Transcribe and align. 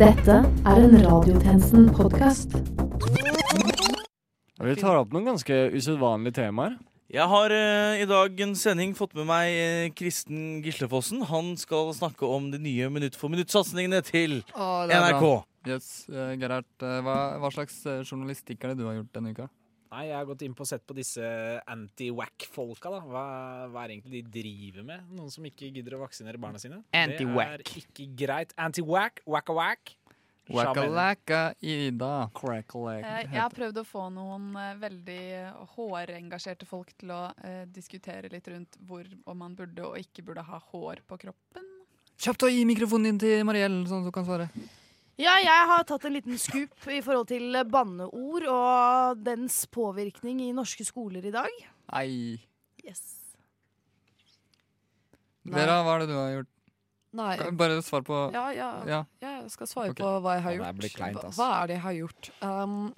Dette 0.00 0.32
er 0.64 0.78
en 0.80 0.94
Radiotjenesten-podkast. 0.96 2.54
Vi 4.64 4.76
tar 4.80 4.96
opp 4.96 5.10
noen 5.12 5.26
ganske 5.28 5.58
usedvanlige 5.74 6.38
temaer. 6.38 6.78
Jeg 7.12 7.28
har 7.28 7.52
eh, 7.52 8.00
i 8.00 8.06
dag 8.08 8.40
en 8.46 8.54
sending 8.56 8.94
fått 8.96 9.12
med 9.18 9.28
meg 9.28 9.52
eh, 9.52 9.90
Kristen 9.92 10.62
Gislefossen. 10.64 11.20
Han 11.28 11.52
skal 11.60 11.92
snakke 11.98 12.24
om 12.24 12.48
de 12.48 12.62
nye 12.64 12.88
Minutt 12.88 13.18
for 13.20 13.28
minutt-satsingene 13.28 14.00
til 14.08 14.40
NRK. 14.56 15.26
Yes, 15.68 16.08
eh, 16.08 16.32
Gerhard, 16.40 16.70
eh, 16.80 17.00
hva, 17.04 17.18
hva 17.42 17.52
slags 17.52 17.82
eh, 17.84 18.00
journalistikk 18.00 18.64
er 18.64 18.72
det 18.72 18.80
du 18.80 18.88
har 18.88 18.96
gjort 19.02 19.12
denne 19.20 19.36
uka? 19.36 19.50
Nei, 19.90 20.04
jeg 20.06 20.14
har 20.14 20.26
gått 20.28 20.42
inn 20.46 20.52
på 20.54 20.62
og 20.62 20.68
sett 20.70 20.84
på 20.86 20.94
disse 20.94 21.20
anti-wack-folka. 21.66 22.92
da. 22.94 23.00
Hva, 23.10 23.24
hva 23.72 23.84
er 23.84 23.96
egentlig 23.96 24.20
de 24.20 24.42
driver 24.42 24.84
med? 24.86 25.08
Noen 25.18 25.32
som 25.34 25.46
ikke 25.48 25.70
gidder 25.74 25.96
å 25.96 26.04
vaksinere 26.04 26.38
barna 26.38 26.60
sine? 26.62 26.78
Anti-wack. 26.94 27.56
Det 27.64 27.72
er 27.74 27.82
ikke 27.82 28.06
greit. 28.22 28.54
Anti-wack, 28.54 29.24
wacka-wack. 29.26 29.96
Wackalacka 30.50 31.54
Ida. 31.62 32.30
Eh, 32.34 33.26
Jeg 33.30 33.38
har 33.38 33.52
prøvd 33.54 33.82
å 33.82 33.86
få 33.86 34.06
noen 34.10 34.48
eh, 34.58 34.72
veldig 34.82 35.20
hårengasjerte 35.76 36.66
folk 36.66 36.90
til 36.98 37.12
å 37.14 37.20
eh, 37.46 37.62
diskutere 37.70 38.30
litt 38.32 38.48
rundt 38.50 38.78
hvor 38.86 39.06
om 39.30 39.38
man 39.44 39.54
burde 39.58 39.84
og 39.86 39.98
ikke 40.00 40.24
burde 40.26 40.42
ha 40.46 40.58
hår 40.72 41.04
på 41.06 41.20
kroppen. 41.26 41.66
Kjapt 42.20 42.44
å 42.44 42.50
gi 42.52 42.66
mikrofonen 42.68 43.12
din 43.12 43.22
til 43.22 43.46
Mariell, 43.48 43.82
sånn 43.88 44.02
at 44.02 44.10
du 44.10 44.14
kan 44.14 44.26
svare. 44.26 44.50
Ja, 45.20 45.34
jeg 45.42 45.64
har 45.68 45.82
tatt 45.84 46.04
en 46.08 46.14
liten 46.16 46.38
skup 46.40 46.86
i 46.88 47.00
forhold 47.04 47.28
til 47.28 47.56
banneord 47.68 48.46
og 48.48 49.20
dens 49.26 49.66
påvirkning 49.68 50.40
i 50.46 50.52
norske 50.56 50.86
skoler 50.88 51.26
i 51.28 51.32
dag. 51.34 51.58
Nei. 51.92 52.38
Yes. 52.86 53.02
Vera, 55.50 55.80
hva 55.84 55.96
er 55.98 56.04
det 56.04 56.08
du 56.08 56.16
har 56.16 56.32
gjort? 56.38 56.50
Nei. 57.20 57.34
Bare 57.58 57.80
svar 57.82 58.04
på 58.06 58.18
Ja, 58.32 58.46
ja, 58.54 58.70
Ja. 58.86 59.04
jeg 59.20 59.50
skal 59.50 59.66
svare 59.66 59.90
okay. 59.90 60.04
på 60.04 60.10
hva 60.22 60.36
jeg 60.38 60.42
har 60.42 60.52
Ja, 60.52 60.58
det 60.58 60.66
gjort. 60.66 60.80
blir 60.80 60.94
kleint, 60.94 61.24
ass. 61.24 61.36
Hva 61.36 61.48
er 61.62 61.66
det 61.66 61.74
jeg 61.74 61.82
har 61.82 61.92
gjort? 61.98 62.30
Um, 62.40 62.94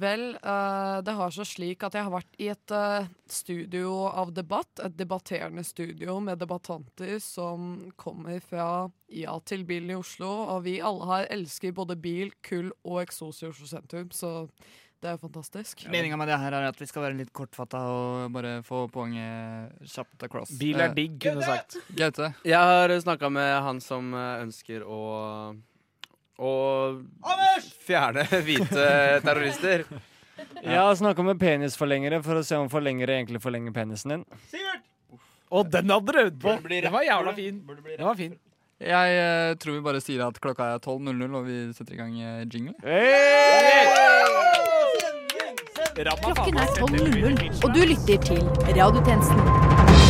vel, 0.00 0.24
eh, 0.36 0.96
det 1.04 1.14
har 1.18 1.34
seg 1.34 1.46
slik 1.50 1.84
at 1.86 1.96
jeg 1.98 2.06
har 2.06 2.14
vært 2.14 2.38
i 2.40 2.48
et 2.52 2.74
eh, 2.74 3.06
studio 3.28 3.92
av 4.08 4.32
debatt. 4.34 4.70
Et 4.84 4.96
debatterende 4.96 5.64
studio 5.66 6.18
med 6.24 6.40
debattanter 6.42 7.18
som 7.22 7.90
kommer 8.00 8.40
fra 8.44 8.88
Ja 9.08 9.38
til 9.40 9.64
bilen 9.64 9.90
i 9.94 9.96
Oslo. 9.96 10.28
Og 10.54 10.66
vi 10.66 10.78
alle 10.84 11.06
her 11.12 11.30
elsker 11.38 11.72
både 11.76 11.96
bil, 11.96 12.34
kull 12.44 12.72
og 12.84 13.02
eksos 13.06 13.42
i 13.42 13.48
Oslo 13.48 13.68
sentrum, 13.70 14.10
så 14.12 14.50
det 14.98 15.06
er 15.06 15.14
jo 15.14 15.22
fantastisk. 15.28 15.84
Meninga 15.88 16.16
med 16.18 16.26
det 16.26 16.40
her 16.42 16.56
er 16.58 16.66
at 16.68 16.80
vi 16.80 16.86
skal 16.90 17.04
være 17.04 17.18
litt 17.20 17.30
kortfatta 17.32 17.78
og 17.86 18.32
bare 18.34 18.56
få 18.66 18.88
poenget 18.90 19.76
kjapt 19.86 20.26
across. 20.26 20.50
Bil 20.58 20.80
er 20.80 20.90
Eh, 20.90 20.94
digg, 20.96 21.20
kunne 21.22 21.38
du 21.38 21.46
sagt. 21.46 21.78
Gaute. 21.94 22.32
Jeg 22.42 22.58
har 22.58 22.90
snakka 23.00 23.30
med 23.30 23.62
han 23.62 23.80
som 23.80 24.10
ønsker 24.14 24.82
å 24.82 25.02
å 26.38 26.52
fjerne 27.84 28.24
hvite 28.46 28.86
terrorister. 29.24 29.84
Jeg 30.62 30.78
har 30.78 30.94
snakka 30.98 31.22
med 31.26 31.38
penisforlengere 31.40 32.20
for 32.22 32.38
å 32.38 32.44
se 32.46 32.58
om 32.58 32.70
forlengere 32.70 33.16
egentlig 33.18 33.40
forlenger 33.42 33.74
penisen 33.74 34.14
din. 34.14 34.26
Og 35.54 35.70
den 35.72 35.90
hadde 35.90 36.12
du 36.12 36.20
øvd 36.24 36.38
på! 36.42 36.54
Den 36.68 36.92
var 36.92 37.06
jævla 37.06 37.34
fin. 37.34 37.62
Den 37.66 38.06
var 38.06 38.18
fin. 38.18 38.36
Jeg 38.78 39.14
eh, 39.18 39.56
tror 39.58 39.74
vi 39.74 39.80
bare 39.82 40.00
sier 40.02 40.22
at 40.22 40.36
klokka 40.38 40.68
er 40.76 40.82
12.00, 40.84 41.34
og 41.34 41.48
vi 41.48 41.56
setter 41.74 41.96
i 41.96 41.98
gang 41.98 42.14
eh, 42.20 42.44
jingle. 42.46 42.76
Klokken 45.98 46.62
er 46.62 46.70
12.00, 46.78 47.64
og 47.64 47.74
du 47.74 47.82
lytter 47.90 48.22
til 48.28 48.44
Radiotjenesten. 48.78 50.07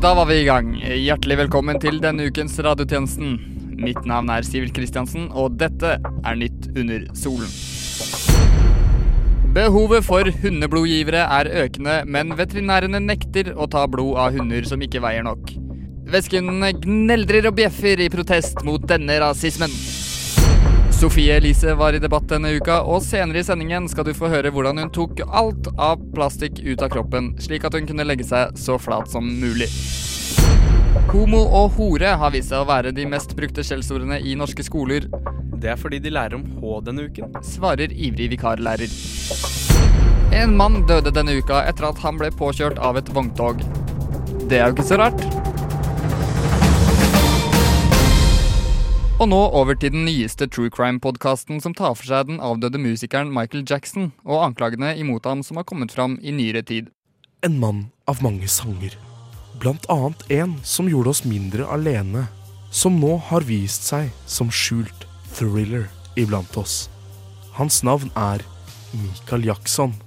Da 0.00 0.14
var 0.14 0.26
vi 0.26 0.34
i 0.40 0.44
gang. 0.46 0.68
Hjertelig 0.78 1.36
velkommen 1.40 1.78
til 1.82 1.96
denne 1.98 2.28
ukens 2.28 2.54
radiotjenesten. 2.62 3.32
Mitt 3.82 3.98
navn 4.06 4.30
er 4.30 4.44
Sivert 4.46 4.70
Kristiansen, 4.76 5.26
og 5.34 5.56
dette 5.58 5.96
er 5.98 6.38
Nytt 6.38 6.68
under 6.78 7.06
solen. 7.18 7.50
Behovet 9.56 10.06
for 10.06 10.30
hundeblodgivere 10.42 11.24
er 11.40 11.50
økende, 11.64 11.96
men 12.06 12.36
veterinærene 12.38 13.00
nekter 13.02 13.50
å 13.58 13.66
ta 13.70 13.88
blod 13.90 14.20
av 14.22 14.38
hunder 14.38 14.68
som 14.70 14.82
ikke 14.86 15.02
veier 15.02 15.26
nok. 15.26 15.50
Væskehundene 16.08 16.76
gneldrer 16.78 17.50
og 17.50 17.58
bjeffer 17.58 17.98
i 18.04 18.10
protest 18.12 18.62
mot 18.68 18.84
denne 18.86 19.18
rasismen. 19.24 19.74
Sofie 20.98 21.36
Elise 21.36 21.74
var 21.74 21.92
i 21.92 21.98
debatt 22.02 22.24
denne 22.26 22.50
uka, 22.58 22.80
og 22.82 23.04
senere 23.06 23.38
i 23.38 23.46
sendingen 23.46 23.84
skal 23.86 24.02
du 24.08 24.10
få 24.18 24.26
høre 24.32 24.50
hvordan 24.50 24.80
hun 24.82 24.88
tok 24.90 25.20
alt 25.30 25.68
av 25.78 26.00
plastikk 26.10 26.58
ut 26.64 26.82
av 26.82 26.90
kroppen, 26.90 27.28
slik 27.38 27.62
at 27.68 27.76
hun 27.78 27.86
kunne 27.86 28.06
legge 28.08 28.26
seg 28.26 28.58
så 28.58 28.74
flat 28.82 29.06
som 29.12 29.28
mulig. 29.38 29.68
Homo 31.12 31.44
og 31.60 31.76
hore 31.78 32.16
har 32.18 32.34
vist 32.34 32.50
seg 32.50 32.64
å 32.64 32.66
være 32.66 32.90
de 32.96 33.06
mest 33.06 33.36
brukte 33.38 33.62
skjellsordene 33.62 34.18
i 34.26 34.34
norske 34.34 34.66
skoler, 34.66 35.06
Det 35.58 35.70
er 35.70 35.78
fordi 35.78 35.98
de 35.98 36.10
lærer 36.10 36.34
om 36.34 36.44
H 36.58 36.80
denne 36.86 37.06
uken. 37.06 37.32
svarer 37.42 37.90
ivrig 37.90 38.30
vikarlærer. 38.30 38.90
En 40.32 40.56
mann 40.56 40.84
døde 40.86 41.14
denne 41.14 41.38
uka 41.38 41.62
etter 41.66 41.88
at 41.88 41.98
han 41.98 42.18
ble 42.18 42.30
påkjørt 42.30 42.78
av 42.78 42.96
et 42.96 43.14
vogntog. 43.14 43.62
Det 44.48 44.58
er 44.58 44.66
jo 44.66 44.74
ikke 44.74 44.86
så 44.86 44.98
rart. 44.98 45.37
Og 49.18 49.26
nå 49.26 49.38
over 49.58 49.74
til 49.74 49.90
den 49.90 50.04
nyeste 50.06 50.46
true 50.46 50.70
crime-podkasten 50.70 51.58
som 51.58 51.72
tar 51.74 51.96
for 51.98 52.06
seg 52.06 52.28
den 52.28 52.36
avdøde 52.38 52.78
musikeren 52.78 53.32
Michael 53.34 53.64
Jackson, 53.66 54.12
og 54.22 54.44
anklagene 54.44 54.92
imot 54.94 55.26
ham 55.26 55.42
som 55.42 55.58
har 55.58 55.66
kommet 55.66 55.90
fram 55.90 56.14
i 56.22 56.30
nyere 56.30 56.62
tid. 56.62 56.92
En 57.42 57.58
mann 57.58 57.88
av 58.06 58.22
mange 58.22 58.46
sanger. 58.46 58.94
Blant 59.58 59.90
annet 59.90 60.22
en 60.30 60.54
som 60.62 60.86
gjorde 60.86 61.16
oss 61.16 61.24
mindre 61.26 61.66
alene. 61.66 62.28
Som 62.70 63.02
nå 63.02 63.16
har 63.32 63.42
vist 63.48 63.90
seg 63.90 64.14
som 64.30 64.54
skjult 64.54 65.08
thriller 65.34 65.88
iblant 66.14 66.54
oss. 66.54 66.86
Hans 67.58 67.82
navn 67.82 68.14
er 68.14 68.46
Michael 68.94 69.50
Jackson. 69.50 69.98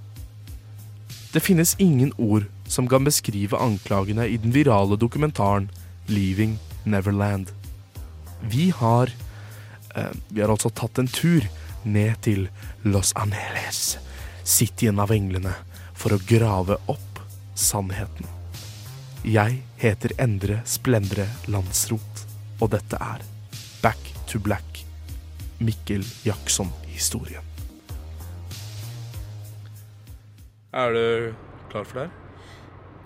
Det 1.35 1.43
finnes 1.43 1.75
ingen 1.83 2.15
ord 2.15 2.47
som 2.63 2.87
kan 2.87 3.03
beskrive 3.03 3.59
anklagene 3.59 4.31
i 4.31 4.39
den 4.39 4.55
virale 4.55 4.95
dokumentaren 4.95 5.67
Leaving 6.07 6.61
Neverland. 6.87 7.51
Vi 8.41 8.69
har 8.75 9.09
eh, 9.95 10.11
Vi 10.29 10.41
har 10.41 10.49
altså 10.49 10.69
tatt 10.69 10.99
en 10.99 11.07
tur 11.07 11.45
ned 11.83 12.21
til 12.21 12.47
Los 12.85 13.13
Angeles, 13.17 13.97
cityen 14.43 14.99
av 15.01 15.11
englene, 15.11 15.53
for 15.97 16.13
å 16.13 16.21
grave 16.29 16.77
opp 16.91 17.21
sannheten. 17.57 18.27
Jeg 19.25 19.63
heter 19.81 20.13
Endre 20.21 20.59
Splendre 20.65 21.25
Landsrot, 21.49 22.25
og 22.61 22.69
dette 22.73 22.97
er 23.01 23.25
Back 23.81 24.11
to 24.29 24.41
Black, 24.41 24.83
Mikkel 25.57 26.05
Jackson-historien. 26.25 27.45
Er 30.71 30.93
du 30.93 31.33
klar 31.69 31.83
for 31.83 32.03
det? 32.03 32.07
her? 32.07 32.21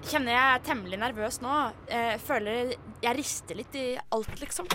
Kjenner 0.06 0.35
jeg 0.35 0.50
er 0.51 0.66
temmelig 0.68 1.00
nervøs 1.01 1.40
nå. 1.41 1.53
Jeg 1.90 2.19
føler 2.22 2.75
jeg 3.01 3.18
rister 3.18 3.57
litt 3.57 3.79
i 3.79 3.88
alt, 4.13 4.35
liksom. 4.44 4.68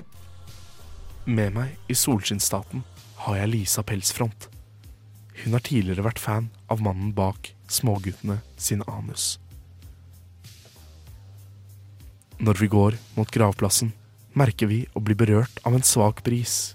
Med 1.30 1.52
meg 1.54 1.76
i 1.86 1.94
Solskinnstaten 1.94 2.80
har 3.22 3.36
jeg 3.38 3.50
Lisa 3.52 3.84
Pelsfront. 3.86 4.48
Hun 5.44 5.54
har 5.54 5.62
tidligere 5.62 6.02
vært 6.02 6.18
fan 6.18 6.48
av 6.66 6.82
mannen 6.82 7.12
bak 7.14 7.52
Småguttene 7.70 8.40
sin 8.58 8.82
anus. 8.90 9.36
Når 12.42 12.58
vi 12.58 12.70
går 12.72 12.98
mot 13.14 13.30
gravplassen, 13.30 13.92
merker 14.34 14.72
vi 14.72 14.80
å 14.98 15.04
bli 15.06 15.14
berørt 15.14 15.62
av 15.62 15.78
en 15.78 15.86
svak 15.86 16.24
bris. 16.26 16.74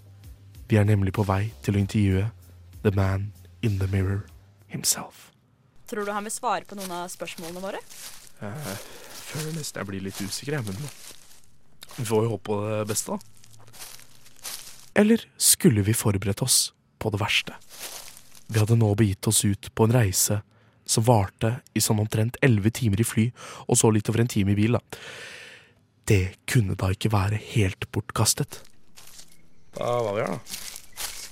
Vi 0.71 0.79
er 0.79 0.87
nemlig 0.87 1.17
på 1.19 1.27
vei 1.27 1.49
til 1.65 1.75
å 1.75 1.83
intervjue 1.83 2.29
The 2.87 2.95
Man 2.95 3.33
in 3.59 3.75
the 3.83 3.91
Mirror 3.91 4.23
himself. 4.71 5.33
Tror 5.91 6.07
du 6.07 6.15
han 6.15 6.23
vil 6.23 6.37
svare 6.37 6.63
på 6.63 6.79
noen 6.79 6.95
av 7.01 7.11
spørsmålene 7.11 7.59
våre? 7.59 7.83
Jeg 8.39 8.81
føler 9.19 9.59
nesten 9.59 9.83
jeg 9.83 9.91
blir 9.91 10.07
litt 10.07 10.23
usikker, 10.23 10.61
jeg, 10.61 10.69
men 10.71 11.95
vi 11.99 12.07
får 12.07 12.23
jo 12.23 12.37
håpe 12.37 12.53
på 12.53 12.63
det 12.63 12.83
beste, 12.87 13.19
da. 13.19 13.34
Eller 14.95 15.21
skulle 15.37 15.81
vi 15.81 15.93
forberedt 15.93 16.41
oss 16.41 16.73
på 16.97 17.09
det 17.11 17.19
verste? 17.19 17.53
Vi 18.47 18.59
hadde 18.59 18.77
nå 18.79 18.93
begitt 18.95 19.27
oss 19.27 19.43
ut 19.45 19.67
på 19.75 19.87
en 19.87 19.93
reise 19.95 20.41
som 20.85 21.03
varte 21.03 21.57
i 21.73 21.81
sånn 21.81 21.99
omtrent 21.99 22.37
elleve 22.45 22.71
timer 22.71 23.01
i 23.01 23.07
fly, 23.07 23.25
og 23.67 23.79
så 23.79 23.89
litt 23.91 24.09
over 24.11 24.21
en 24.21 24.29
time 24.31 24.53
i 24.53 24.57
bil, 24.57 24.77
da. 24.77 24.81
Det 26.05 26.45
kunne 26.45 26.77
da 26.77 26.91
ikke 26.93 27.09
være 27.11 27.39
helt 27.55 27.87
bortkastet. 27.91 28.61
Da 29.75 29.95
var 30.05 30.13
vi 30.15 30.21
her, 30.23 30.37
da. 30.37 30.39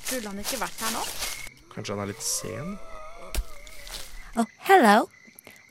Skulle 0.04 0.34
han 0.34 0.42
ikke 0.42 0.60
vært 0.60 0.82
her 0.84 0.96
nå? 0.98 1.04
Kanskje 1.74 1.96
han 1.96 2.04
er 2.04 2.12
litt 2.12 2.26
sen? 2.26 2.74
Oh, 4.36 4.50
hello. 4.66 5.06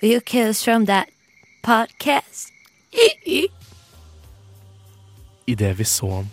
Are 0.01 0.09
you 0.09 0.21
kids 0.21 0.63
from 0.65 0.87
that 0.87 1.11
podcast? 1.67 2.49
Idet 5.47 5.75
vi 5.79 5.85
så 5.85 6.09
han, 6.15 6.31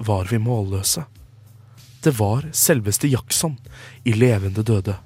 var 0.00 0.24
vi 0.24 0.38
målløse. 0.38 1.04
Det 2.02 2.14
var 2.16 2.46
selveste 2.56 3.08
Jackson 3.08 3.58
i 4.04 4.14
levende 4.16 4.62
døde. 4.64 4.96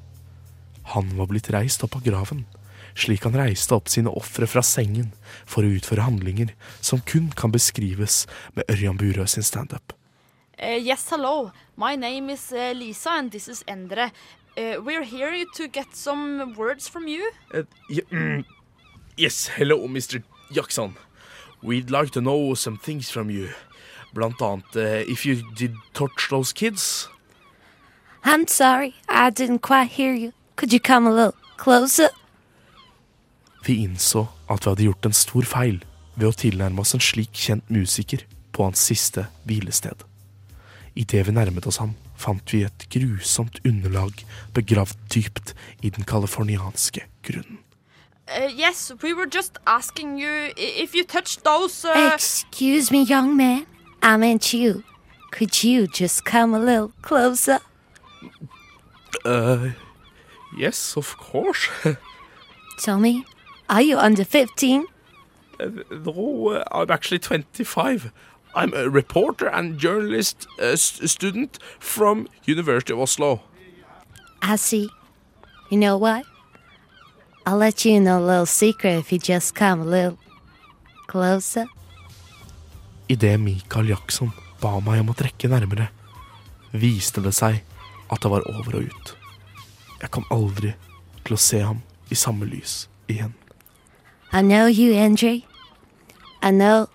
Han 0.94 1.16
var 1.18 1.26
blitt 1.26 1.50
reist 1.50 1.82
opp 1.82 1.96
av 1.98 2.04
graven, 2.06 2.44
slik 2.94 3.24
han 3.26 3.34
reiste 3.34 3.74
opp 3.74 3.90
sine 3.90 4.12
ofre 4.14 4.46
fra 4.46 4.62
sengen 4.62 5.10
for 5.50 5.66
å 5.66 5.72
utføre 5.74 6.06
handlinger 6.06 6.54
som 6.78 7.02
kun 7.02 7.32
kan 7.34 7.50
beskrives 7.54 8.24
med 8.54 8.70
Ørjan 8.70 9.00
Burøe 9.00 9.26
sin 9.26 9.46
standup. 9.46 9.96
Uh, 10.54 10.78
yes, 10.78 11.08
hello. 11.10 11.50
My 11.76 11.96
name 11.96 12.30
is 12.30 12.52
uh, 12.52 12.70
Lisa, 12.72 13.18
and 13.18 13.32
this 13.32 13.48
is 13.48 13.64
Endre. 13.66 14.12
Uh, 14.56 14.78
we're 14.78 15.02
here 15.02 15.44
to 15.56 15.66
get 15.66 15.96
some 15.96 16.54
words 16.54 16.86
from 16.86 17.08
you. 17.08 17.32
Uh, 17.52 17.64
mm, 17.90 18.44
yes, 19.16 19.48
hello, 19.48 19.88
Mr. 19.88 20.22
Jackson. 20.52 20.94
We'd 21.60 21.90
like 21.90 22.12
to 22.12 22.20
know 22.20 22.54
some 22.54 22.78
things 22.78 23.10
from 23.10 23.30
you. 23.30 23.48
Blant 24.14 24.42
annet 24.42 24.76
uh, 24.76 25.10
if 25.10 25.26
you 25.26 25.42
did 25.56 25.74
touch 25.92 26.28
those 26.30 26.52
kids. 26.52 27.08
I'm 28.24 28.46
sorry, 28.46 28.94
I 29.08 29.30
didn't 29.30 29.60
quite 29.60 29.90
hear 29.90 30.14
you. 30.14 30.32
Could 30.56 30.72
you 30.72 30.80
come 30.80 31.06
a 31.06 31.10
little 31.10 31.34
closer? 31.56 32.08
Vi 33.64 33.74
innså 33.84 34.26
at 34.48 34.64
vi 34.64 34.70
hadde 34.70 34.86
gjort 34.86 35.06
en 35.06 35.16
stor 35.16 35.44
feil 35.48 35.82
ved 36.14 36.28
å 36.28 36.36
tilnærme 36.36 36.80
oss 36.84 36.94
en 36.94 37.02
slik 37.02 37.32
kjent 37.34 37.70
musiker 37.72 38.24
på 38.54 38.68
hans 38.68 38.80
siste 38.80 39.26
hvilested. 39.48 40.04
Idet 40.94 41.26
vi 41.26 41.34
nærmet 41.34 41.66
oss 41.66 41.80
ham, 41.82 41.96
fant 42.14 42.52
vi 42.54 42.62
et 42.64 42.86
grusomt 42.92 43.58
underlag 43.66 44.24
begravd 44.54 44.96
dypt 45.10 45.54
i 45.82 45.90
den 45.90 46.06
californianske 46.06 47.08
grunnen. 47.26 47.58
Uh, 48.26 48.48
yes, 48.48 48.92
we 49.02 49.12
were 49.12 49.26
just 49.26 49.58
asking 49.66 50.16
you 50.18 50.52
if 50.56 50.94
you 50.94 51.04
touched 51.04 51.44
those. 51.44 51.84
Uh, 51.84 52.12
Excuse 52.14 52.90
me, 52.90 53.02
young 53.02 53.36
man. 53.36 53.66
I 54.04 54.18
meant 54.18 54.52
you. 54.52 54.84
Could 55.30 55.64
you 55.64 55.86
just 55.86 56.24
come 56.26 56.52
a 56.54 56.58
little 56.58 56.92
closer? 57.02 57.58
Uh, 59.24 59.70
yes, 60.56 60.96
of 60.96 61.16
course. 61.16 61.68
Tell 62.78 63.00
me, 63.00 63.24
are 63.70 63.80
you 63.80 63.98
under 63.98 64.24
15? 64.24 64.84
Uh, 65.58 65.68
no, 65.90 66.48
uh, 66.50 66.64
I'm 66.70 66.90
actually 66.90 67.18
25. 67.18 68.12
I'm 68.54 68.74
a 68.74 68.88
reporter 68.90 69.48
and 69.48 69.78
journalist 69.78 70.46
uh, 70.60 70.64
s- 70.66 71.00
student 71.10 71.58
from 71.78 72.28
University 72.44 72.92
of 72.92 73.00
Oslo. 73.00 73.40
I 74.42 74.56
see. 74.56 74.90
You 75.70 75.78
know 75.78 75.96
what? 75.96 76.26
I'll 77.46 77.56
let 77.56 77.84
you 77.86 77.92
in 77.94 78.06
a 78.06 78.20
little 78.20 78.46
secret 78.46 78.98
if 78.98 79.12
you 79.12 79.18
just 79.18 79.54
come 79.54 79.80
a 79.80 79.84
little 79.84 80.18
closer. 81.06 81.66
Idet 83.14 83.38
Michael 83.40 83.92
Jackson 83.92 84.32
ba 84.58 84.80
meg 84.82 85.04
om 85.04 85.12
å 85.12 85.14
trekke 85.14 85.46
nærmere, 85.46 85.86
viste 86.74 87.22
det 87.22 87.30
seg 87.36 87.60
at 88.10 88.24
det 88.24 88.30
var 88.32 88.42
over 88.50 88.80
og 88.80 88.88
ut. 88.90 89.12
Jeg 90.02 90.10
kom 90.10 90.26
aldri 90.34 90.72
til 91.22 91.36
å 91.36 91.38
se 91.38 91.60
ham 91.62 91.84
i 92.10 92.18
samme 92.18 92.48
lys 92.48 92.88
igjen. 93.06 93.36
I 94.32 94.42
know 94.42 94.66
you, 94.66 94.96
Andre. 94.98 95.44
I 96.42 96.50
know 96.50 96.88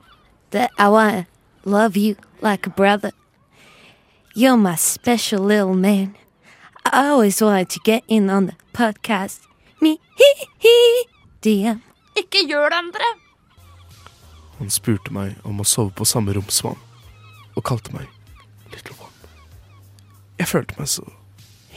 that 0.52 0.72
I 0.78 0.90
want 0.90 1.24
to 1.24 1.70
love 1.70 1.96
you 1.96 2.18
like 2.42 2.68
a 2.68 2.70
brother. 2.70 3.12
You're 4.36 4.58
my 4.58 4.76
special 4.76 5.40
little 5.40 5.74
man. 5.74 6.16
I 6.84 7.08
always 7.08 7.42
wanted 7.42 7.70
to 7.70 7.80
get 7.80 8.04
in 8.10 8.30
on 8.30 8.48
the 8.48 8.56
podcast. 8.74 9.48
Me, 9.80 10.00
he, 10.18 10.30
he, 10.60 10.76
DM. 11.42 11.82
Ikke 12.20 12.44
gjør 12.44 12.70
det, 12.76 12.84
Endre! 12.84 13.19
Han 14.60 14.72
spurte 14.74 15.14
meg 15.16 15.40
om 15.48 15.62
å 15.62 15.68
sove 15.68 15.94
på 15.96 16.08
samme 16.08 16.36
rom 16.36 16.48
som 16.52 16.74
han, 16.74 16.82
og 17.56 17.66
kalte 17.68 17.94
meg 17.96 18.08
Little 18.74 18.96
One. 19.00 19.32
Jeg 20.40 20.52
følte 20.52 20.76
meg 20.80 20.92
så 20.92 21.06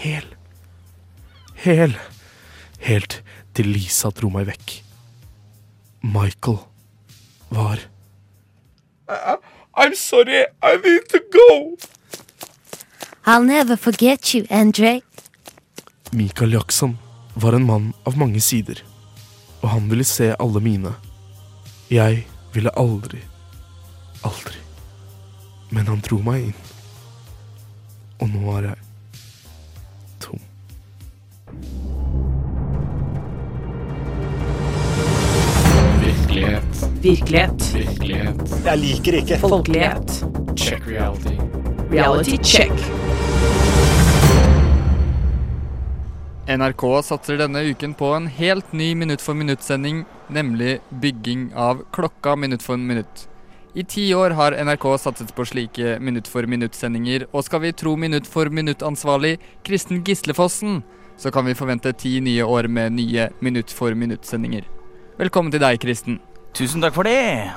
hel. 0.02 0.26
Hel. 1.62 1.94
Helt 2.82 3.20
til 3.54 3.70
Lisa 3.70 4.10
dro 4.10 4.32
meg 4.34 4.48
vekk. 4.50 4.76
Michael 6.02 6.58
var 7.54 7.78
I'm 9.74 9.94
sorry, 9.94 10.44
I 10.62 10.76
need 10.76 11.08
to 11.08 11.20
go. 11.32 11.76
I'll 13.24 13.44
never 13.44 13.76
forget 13.76 14.34
you, 14.34 14.46
Andre. 14.50 15.00
Michael 16.12 16.52
Jackson 16.52 16.98
var 17.34 17.52
en 17.52 17.66
mann 17.66 17.92
av 18.04 18.18
mange 18.18 18.40
sider, 18.40 18.82
og 19.62 19.68
han 19.68 19.88
ville 19.90 20.04
se 20.04 20.34
alle 20.38 20.60
mine. 20.60 20.94
Jeg 21.90 22.26
ville 22.52 22.70
aldri, 22.70 23.18
aldri. 24.22 24.58
Men 25.68 25.86
han 25.86 26.00
dro 26.04 26.18
meg 26.24 26.50
inn. 26.50 26.58
Og 28.22 28.28
nå 28.30 28.56
er 28.58 28.66
jeg 28.68 28.76
tom. 30.22 30.42
Virkelighet. 36.02 36.84
Virkelighet. 37.02 37.68
Virkelighet. 37.74 38.56
Jeg 38.64 38.82
liker 38.84 39.18
ikke. 39.22 39.40
Folkelighet. 39.42 40.18
Check 40.56 40.86
reality. 40.86 41.38
Reality 41.90 42.36
check. 42.36 43.81
NRK 46.52 46.82
satser 47.02 47.38
denne 47.40 47.62
uken 47.64 47.94
på 47.96 48.10
en 48.12 48.26
helt 48.28 48.72
ny 48.76 48.90
minutt 48.98 49.22
for 49.24 49.36
minutt-sending, 49.38 50.02
nemlig 50.28 50.80
bygging 51.00 51.46
av 51.56 51.80
klokka 51.96 52.34
minutt 52.36 52.62
for 52.62 52.76
minutt. 52.76 53.28
I 53.74 53.84
ti 53.88 54.04
år 54.14 54.34
har 54.36 54.56
NRK 54.60 54.84
satset 55.00 55.32
på 55.32 55.46
slike 55.48 55.96
minutt 56.04 56.28
for 56.28 56.44
minutt-sendinger, 56.44 57.24
og 57.32 57.46
skal 57.46 57.64
vi 57.64 57.72
tro 57.72 57.94
minutt 57.96 58.28
for 58.28 58.52
minutt-ansvarlig 58.52 59.38
Kristen 59.64 60.04
Gislefossen, 60.04 60.82
så 61.16 61.32
kan 61.32 61.48
vi 61.48 61.56
forvente 61.56 61.94
ti 61.96 62.18
nye 62.20 62.44
år 62.44 62.68
med 62.68 62.98
nye 62.98 63.30
minutt 63.40 63.72
for 63.72 63.96
minutt-sendinger. 63.96 64.68
Velkommen 65.22 65.52
til 65.54 65.62
deg, 65.64 65.80
Kristen. 65.80 66.20
Tusen 66.52 66.84
takk 66.84 66.98
for 66.98 67.08
det. 67.08 67.48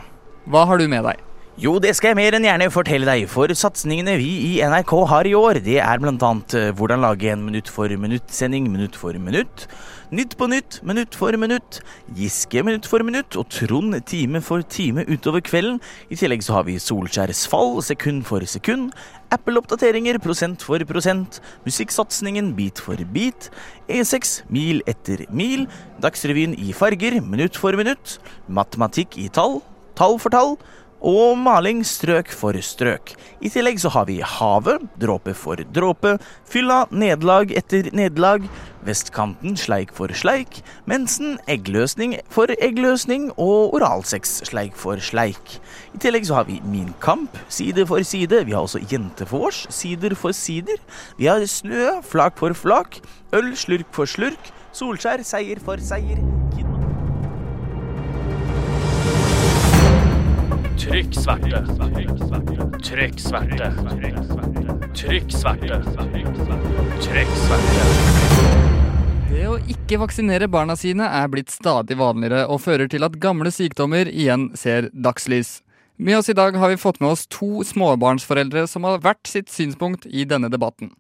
Hva 0.48 0.68
har 0.70 0.80
du 0.80 0.88
med 0.88 1.04
deg? 1.04 1.35
Jo, 1.56 1.78
det 1.80 1.94
skal 1.96 2.12
jeg 2.12 2.18
mer 2.20 2.36
enn 2.36 2.44
gjerne 2.44 2.66
fortelle 2.68 3.08
deg, 3.08 3.30
for 3.32 3.48
satsingene 3.56 4.18
vi 4.20 4.28
i 4.44 4.50
NRK 4.68 4.92
har 5.08 5.28
i 5.30 5.32
år, 5.40 5.62
det 5.64 5.78
er 5.80 6.02
blant 6.04 6.24
annet 6.28 6.56
eh, 6.60 6.72
hvordan 6.76 7.00
lage 7.00 7.30
en 7.32 7.46
minutt 7.48 7.72
for 7.72 7.88
minutt-sending 7.88 8.68
minutt 8.74 8.98
for 9.00 9.16
minutt, 9.16 9.64
Nytt 10.12 10.36
på 10.38 10.46
nytt, 10.52 10.82
minutt 10.86 11.16
for 11.18 11.34
minutt, 11.40 11.80
Giske 12.14 12.62
minutt 12.62 12.86
for 12.86 13.02
minutt 13.08 13.38
og 13.40 13.48
Trond 13.50 13.96
time 14.06 14.42
for 14.44 14.62
time 14.62 15.02
utover 15.10 15.42
kvelden. 15.42 15.80
I 16.14 16.20
tillegg 16.20 16.44
så 16.46 16.60
har 16.60 16.68
vi 16.68 16.76
Solskjærs 16.78 17.48
fall 17.50 17.80
sekund 17.84 18.22
for 18.28 18.46
sekund, 18.46 18.92
Apple-oppdateringer 19.34 20.20
prosent 20.22 20.62
for 20.62 20.84
prosent, 20.86 21.40
musikksatsingen 21.66 22.54
bit 22.60 22.84
for 22.84 23.02
bit, 23.16 23.50
E6 23.90 24.44
mil 24.54 24.84
etter 24.92 25.26
mil, 25.32 25.66
Dagsrevyen 26.04 26.54
i 26.60 26.76
farger 26.76 27.18
minutt 27.24 27.58
for 27.58 27.80
minutt, 27.80 28.20
matematikk 28.46 29.18
i 29.24 29.32
tall, 29.34 29.64
tall 29.98 30.20
for 30.22 30.36
tall, 30.36 30.58
og 31.06 31.38
maling 31.38 31.84
strøk 31.86 32.32
for 32.34 32.58
strøk. 32.66 33.14
I 33.46 33.52
tillegg 33.54 33.78
så 33.82 33.92
har 33.94 34.08
vi 34.10 34.18
havet, 34.26 34.88
dråpe 34.98 35.36
for 35.38 35.62
dråpe, 35.76 36.16
fylla, 36.50 36.86
nederlag 36.90 37.54
etter 37.54 37.92
nederlag, 37.94 38.48
vestkanten 38.86 39.54
sleik 39.58 39.94
for 39.94 40.10
sleik, 40.18 40.62
mensen, 40.90 41.38
eggløsning 41.50 42.18
for 42.34 42.50
eggløsning 42.58 43.30
og 43.38 43.76
oralsex 43.78 44.40
sleik 44.50 44.78
for 44.80 45.02
sleik. 45.02 45.60
I 45.94 46.02
tillegg 46.02 46.26
så 46.26 46.40
har 46.40 46.50
vi 46.50 46.62
Min 46.66 46.94
kamp, 47.02 47.38
side 47.50 47.86
for 47.86 48.02
side, 48.02 48.42
vi 48.46 48.58
har 48.58 48.66
også 48.66 48.82
Jente 48.92 49.30
for 49.30 49.46
vårs, 49.46 49.66
sider 49.70 50.16
for 50.18 50.34
sider, 50.34 50.82
vi 51.20 51.30
har 51.30 51.46
snø, 51.46 52.02
flak 52.02 52.40
for 52.42 52.58
flak, 52.58 52.98
øl, 53.34 53.54
slurk 53.58 53.94
for 53.94 54.10
slurk, 54.10 54.54
Solskjær, 54.76 55.22
seier 55.24 55.62
for 55.64 55.80
seier, 55.80 56.20
Trykk 60.86 61.16
sverte. 61.18 61.60
Trykk 62.86 63.20
sverte. 63.20 63.70
Trykk 64.94 65.32
sverte. 65.34 65.80
Trykk 67.02 67.32
sverte. 67.34 67.86
Det 69.32 69.48
å 69.50 69.56
ikke 69.66 69.98
vaksinere 70.04 70.46
barna 70.46 70.76
sine 70.78 71.08
er 71.10 71.32
blitt 71.34 71.50
stadig 71.50 71.98
vanligere 71.98 72.44
og 72.46 72.62
fører 72.68 72.86
til 72.92 73.08
at 73.08 73.18
gamle 73.18 73.50
sykdommer 73.50 74.12
igjen 74.12 74.52
ser 74.54 74.92
dagslys. 74.94 75.64
Med 75.98 76.20
oss 76.20 76.30
i 76.30 76.38
dag 76.38 76.54
har 76.54 76.70
vi 76.70 76.78
fått 76.78 77.02
med 77.02 77.16
oss 77.16 77.26
to 77.34 77.66
småbarnsforeldre 77.66 78.68
som 78.70 78.86
har 78.86 79.02
hvert 79.02 79.26
sitt 79.26 79.50
synspunkt 79.50 80.06
i 80.06 80.28
denne 80.30 80.54
debatten. 80.54 80.94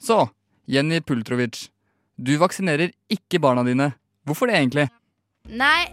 Så, 0.00 0.30
Jenny 0.64 1.02
Pultrovic. 1.04 1.66
Du 2.16 2.38
vaksinerer 2.40 2.96
ikke 3.12 3.44
barna 3.44 3.68
dine. 3.68 3.92
Hvorfor 4.24 4.48
det 4.48 4.56
egentlig? 4.62 4.88
Nei, 5.52 5.92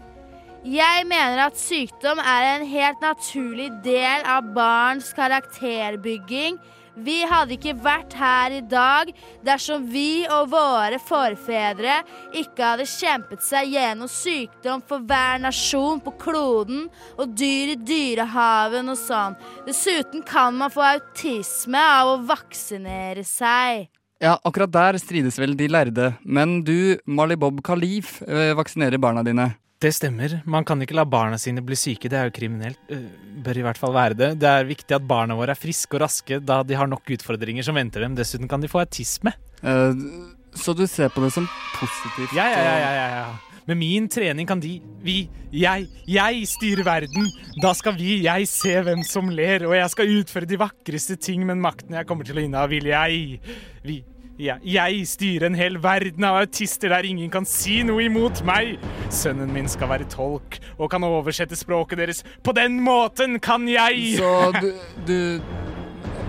Jeg 0.64 1.04
mener 1.10 1.42
at 1.44 1.58
sykdom 1.60 2.22
er 2.24 2.46
en 2.54 2.62
helt 2.64 3.02
naturlig 3.04 3.66
del 3.84 4.22
av 4.24 4.46
barns 4.56 5.10
karakterbygging. 5.12 6.56
Vi 7.04 7.18
hadde 7.28 7.58
ikke 7.58 7.74
vært 7.84 8.14
her 8.16 8.54
i 8.56 8.62
dag 8.72 9.10
dersom 9.44 9.90
vi 9.92 10.24
og 10.32 10.54
våre 10.54 11.02
forfedre 11.04 11.98
ikke 12.40 12.64
hadde 12.64 12.86
kjempet 12.88 13.44
seg 13.44 13.74
gjennom 13.74 14.08
sykdom 14.08 14.80
for 14.88 15.04
hver 15.04 15.42
nasjon 15.44 16.00
på 16.06 16.14
kloden 16.22 16.86
og 17.18 17.34
dyr 17.36 17.74
i 17.74 17.76
dyrehaven 17.84 18.94
og 18.94 19.00
sånn. 19.02 19.36
Dessuten 19.68 20.24
kan 20.24 20.56
man 20.62 20.72
få 20.72 20.86
autisme 20.94 21.82
av 21.82 22.14
å 22.14 22.22
vaksinere 22.30 23.26
seg. 23.28 23.90
Ja, 24.24 24.38
akkurat 24.40 24.72
der 24.72 25.02
strides 25.02 25.36
vel 25.42 25.58
de 25.60 25.68
lærde. 25.68 26.14
Men 26.24 26.62
du, 26.64 26.96
Malibob 27.04 27.58
Bob 27.58 27.66
Khalif, 27.68 28.22
eh, 28.22 28.54
vaksinerer 28.56 29.02
barna 29.02 29.26
dine. 29.28 29.50
Det 29.84 29.92
stemmer. 29.92 30.38
Man 30.48 30.64
kan 30.64 30.80
ikke 30.80 30.96
la 30.96 31.04
barna 31.04 31.36
sine 31.42 31.60
bli 31.66 31.76
syke. 31.76 32.08
Det 32.08 32.16
er 32.16 32.30
jo 32.30 32.36
kriminelt. 32.38 32.80
Øh, 32.94 33.04
Bør 33.44 33.58
i 33.60 33.64
hvert 33.66 33.80
fall 33.80 33.92
være 33.96 34.16
det. 34.16 34.30
Det 34.40 34.48
er 34.48 34.70
viktig 34.70 34.96
at 34.96 35.08
barna 35.08 35.36
våre 35.36 35.52
er 35.52 35.60
friske 35.60 35.98
og 35.98 36.06
raske, 36.06 36.40
da 36.40 36.62
de 36.64 36.78
har 36.80 36.88
nok 36.88 37.10
utfordringer 37.18 37.66
som 37.68 37.76
venter 37.76 38.06
dem. 38.06 38.16
Dessuten 38.16 38.48
kan 38.48 38.64
de 38.64 38.72
få 38.72 38.80
autisme. 38.86 39.34
Uh, 39.60 40.32
så 40.56 40.76
du 40.78 40.86
ser 40.88 41.12
på 41.12 41.24
det 41.26 41.34
som 41.36 41.50
positivt? 41.76 42.32
Ja, 42.38 42.46
ja, 42.48 42.62
ja, 42.64 42.78
ja, 42.80 42.94
ja, 42.96 43.10
ja. 43.18 43.60
Med 43.68 43.80
min 43.80 44.08
trening 44.12 44.48
kan 44.48 44.60
de, 44.60 44.78
vi, 45.04 45.18
jeg, 45.56 45.88
jeg 46.08 46.48
styre 46.52 46.84
verden. 46.88 47.28
Da 47.64 47.74
skal 47.76 47.96
vi, 48.00 48.22
jeg, 48.24 48.48
se 48.52 48.76
hvem 48.88 49.04
som 49.08 49.32
ler, 49.36 49.68
og 49.68 49.76
jeg 49.76 49.92
skal 49.92 50.16
utføre 50.20 50.48
de 50.48 50.60
vakreste 50.60 51.20
ting, 51.20 51.44
men 51.48 51.64
makten 51.64 51.96
jeg 51.96 52.08
kommer 52.08 52.28
til 52.28 52.40
å 52.40 52.44
inneha, 52.44 52.68
vil 52.72 52.88
jeg. 52.92 53.40
Vi, 53.84 54.02
ja, 54.42 54.56
jeg 54.66 55.04
styrer 55.08 55.46
en 55.52 55.58
hel 55.58 55.76
verden 55.84 56.26
av 56.26 56.40
autister 56.42 56.90
der 56.94 57.06
ingen 57.06 57.30
kan 57.34 57.46
si 57.46 57.82
noe 57.86 58.08
imot 58.08 58.42
meg. 58.48 58.80
Sønnen 59.14 59.52
min 59.54 59.70
skal 59.70 59.92
være 59.92 60.08
tolk 60.10 60.58
og 60.80 60.90
kan 60.94 61.06
oversette 61.06 61.58
språket 61.60 62.02
deres. 62.02 62.24
På 62.44 62.56
den 62.58 62.80
måten 62.84 63.38
kan 63.44 63.68
jeg! 63.70 64.16
Så 64.18 64.34
du, 64.58 64.72
du 65.06 65.18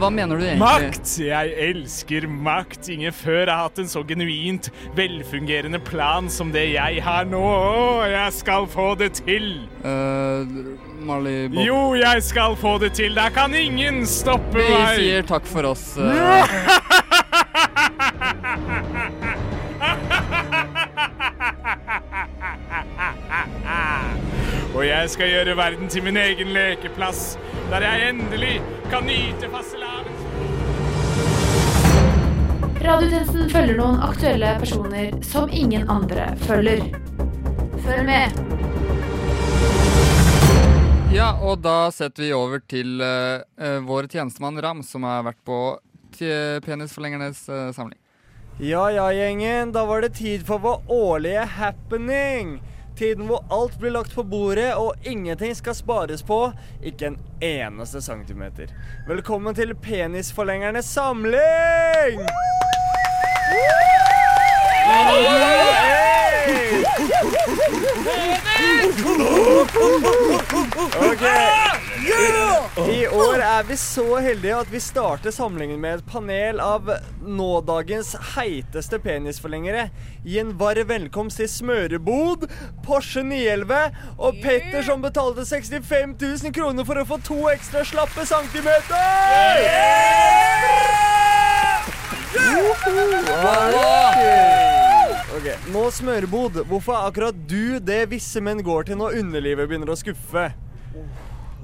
Hva 0.00 0.10
mener 0.12 0.36
du 0.36 0.44
egentlig? 0.44 0.60
Makt! 0.60 1.14
Jeg 1.22 1.54
elsker 1.68 2.26
makt. 2.28 2.90
Ingen 2.92 3.14
før 3.14 3.48
har 3.48 3.64
hatt 3.70 3.80
en 3.80 3.88
så 3.88 4.02
genuint 4.06 4.68
velfungerende 4.98 5.80
plan 5.86 6.28
som 6.30 6.52
det 6.52 6.66
jeg 6.74 7.00
har 7.06 7.24
nå. 7.30 7.40
Å, 7.40 8.04
jeg 8.10 8.36
skal 8.36 8.68
få 8.68 8.90
det 9.00 9.14
til! 9.22 9.48
Uh, 9.80 10.44
Marley 11.04 11.48
Bob 11.52 11.62
Jo, 11.64 11.80
jeg 12.00 12.22
skal 12.26 12.56
få 12.60 12.76
det 12.84 12.92
til. 13.00 13.16
Der 13.16 13.32
kan 13.32 13.54
ingen 13.56 14.04
stoppe 14.08 14.60
meg! 14.60 15.00
Vi 15.00 15.08
sier 15.08 15.26
takk 15.32 15.48
for 15.48 15.72
oss. 15.72 15.94
eh. 15.96 17.00
Og 24.74 24.82
jeg 24.82 25.10
skal 25.12 25.30
gjøre 25.30 25.54
verden 25.56 25.86
til 25.88 26.02
min 26.02 26.16
egen 26.18 26.50
lekeplass, 26.54 27.38
der 27.70 27.86
jeg 27.86 28.08
endelig 28.10 28.56
kan 28.90 29.06
nyte 29.06 29.46
fastelavn. 29.52 30.10
Radiotjenesten 32.84 33.46
følger 33.48 33.78
noen 33.78 34.02
aktuelle 34.04 34.50
personer 34.60 35.14
som 35.24 35.46
ingen 35.48 35.86
andre 35.88 36.26
følger. 36.44 36.82
Følg 37.86 38.04
med. 38.10 38.34
Ja, 41.14 41.30
og 41.38 41.62
da 41.62 41.88
setter 41.94 42.26
vi 42.26 42.32
over 42.34 42.58
til 42.66 42.98
eh, 42.98 43.78
vår 43.86 44.10
tjenestemann 44.10 44.58
Ram, 44.58 44.82
som 44.82 45.06
har 45.06 45.22
vært 45.28 45.38
på 45.46 45.58
t- 46.18 46.60
Penisforlengernes 46.66 47.48
eh, 47.48 47.70
samling. 47.76 47.98
Ja 48.62 48.84
ja, 48.94 49.08
gjengen. 49.12 49.72
Da 49.74 49.84
var 49.84 50.00
det 50.04 50.14
tid 50.14 50.44
for 50.46 50.58
vår 50.62 50.82
årlige 50.88 51.42
happening. 51.58 52.60
Tiden 52.98 53.26
hvor 53.26 53.42
alt 53.50 53.74
blir 53.82 53.90
lagt 53.90 54.14
på 54.14 54.22
bordet 54.22 54.68
og 54.78 54.94
ingenting 55.02 55.54
skal 55.58 55.74
spares 55.74 56.22
på. 56.22 56.52
Ikke 56.86 57.08
en 57.10 57.16
eneste 57.42 58.02
centimeter. 58.02 58.70
Velkommen 59.08 59.54
til 59.58 59.74
Penisforlengernes 59.74 60.86
samling! 60.94 62.22
Ok. 70.96 71.24
I 72.88 73.06
år 73.08 73.38
er 73.40 73.62
vi 73.68 73.76
så 73.80 74.16
heldige 74.20 74.56
at 74.58 74.70
vi 74.72 74.80
starter 74.82 75.32
samlingen 75.32 75.80
med 75.80 76.00
et 76.00 76.06
panel 76.10 76.60
av 76.60 76.90
nådagens 77.24 78.14
heiteste 78.34 78.98
penisforlengere. 79.00 79.88
Gi 80.24 80.38
en 80.42 80.52
varm 80.58 80.88
velkomst 80.90 81.40
til 81.40 81.48
Smørebod, 81.48 82.48
Porsche 82.84 83.22
911 83.24 83.80
og 84.18 84.42
Petter 84.42 84.84
som 84.84 85.02
betalte 85.04 85.46
65 85.48 86.16
000 86.20 86.54
kroner 86.56 86.84
for 86.84 87.00
å 87.00 87.08
få 87.08 87.20
to 87.24 87.40
ekstra 87.54 87.86
slappe 87.88 88.26
centimeter! 88.28 89.00
Ok, 92.34 93.83
Nå 95.72 95.82
smørbod, 95.94 96.58
hvorfor 96.68 96.96
er 96.96 97.08
akkurat 97.08 97.36
du 97.48 97.78
det 97.80 98.02
visse 98.10 98.40
menn 98.42 98.58
går 98.64 98.88
til 98.88 98.98
når 99.00 99.20
underlivet 99.20 99.68
begynner 99.70 99.92
å 99.92 99.96
skuffe? 99.96 100.48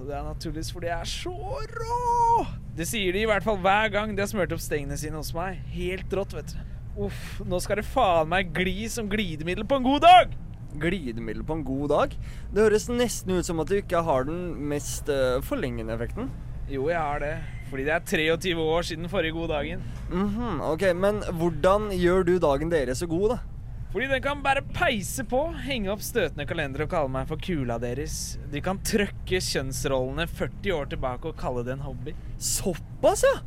Det 0.00 0.14
er 0.16 0.24
naturligvis 0.24 0.70
fordi 0.74 0.88
jeg 0.88 1.04
er 1.04 1.10
så 1.10 1.34
rå! 1.74 2.44
Det 2.78 2.86
sier 2.88 3.14
de 3.14 3.24
i 3.24 3.28
hvert 3.28 3.44
fall 3.44 3.58
hver 3.60 3.90
gang 3.92 4.14
de 4.16 4.22
har 4.24 4.30
smurt 4.30 4.54
opp 4.54 4.62
stengene 4.62 4.96
sine 4.98 5.18
hos 5.18 5.32
meg. 5.36 5.58
Helt 5.74 6.14
rått, 6.16 6.32
vet 6.38 6.54
du. 6.54 6.62
Uff, 7.06 7.40
nå 7.46 7.60
skal 7.62 7.82
det 7.82 7.86
faen 7.90 8.30
meg 8.30 8.54
gli 8.56 8.88
som 8.90 9.10
glidemiddel 9.10 9.66
på 9.68 9.78
en 9.80 9.86
god 9.86 10.06
dag! 10.06 10.34
Glidemiddel 10.80 11.44
på 11.46 11.58
en 11.58 11.66
god 11.66 11.92
dag? 11.92 12.16
Det 12.54 12.64
høres 12.64 12.88
nesten 12.90 13.36
ut 13.36 13.46
som 13.46 13.60
at 13.62 13.70
du 13.70 13.78
ikke 13.80 14.02
har 14.06 14.26
den 14.30 14.54
mest 14.70 15.10
uh, 15.10 15.42
forlengende 15.46 15.94
effekten. 15.98 16.30
Jo, 16.70 16.86
jeg 16.88 16.98
har 16.98 17.22
det. 17.22 17.36
Fordi 17.70 17.86
det 17.86 17.94
er 17.94 18.04
23 18.06 18.66
år 18.70 18.86
siden 18.86 19.10
forrige 19.10 19.34
gode 19.34 19.52
dagen. 19.52 19.82
Mhm, 20.10 20.60
ok, 20.72 20.92
Men 20.94 21.22
hvordan 21.38 21.90
gjør 21.94 22.26
du 22.26 22.36
dagen 22.42 22.70
deres 22.70 23.02
så 23.02 23.10
god, 23.10 23.34
da? 23.36 23.40
Fordi 23.90 24.06
den 24.06 24.22
kan 24.22 24.42
bare 24.42 24.62
peise 24.62 25.24
på, 25.26 25.38
henge 25.64 25.90
opp 25.90 26.02
støtende 26.06 26.44
kalender 26.46 26.84
og 26.84 26.92
kalle 26.92 27.10
meg 27.10 27.26
for 27.26 27.42
kula 27.42 27.74
deres. 27.82 28.36
De 28.52 28.62
kan 28.62 28.78
trøkke 28.86 29.40
kjønnsrollene 29.42 30.28
40 30.30 30.76
år 30.76 30.92
tilbake 30.92 31.32
og 31.32 31.40
kalle 31.40 31.64
det 31.66 31.74
en 31.74 31.82
hobby. 31.88 32.14
Såpass, 32.38 33.24
ja! 33.26 33.40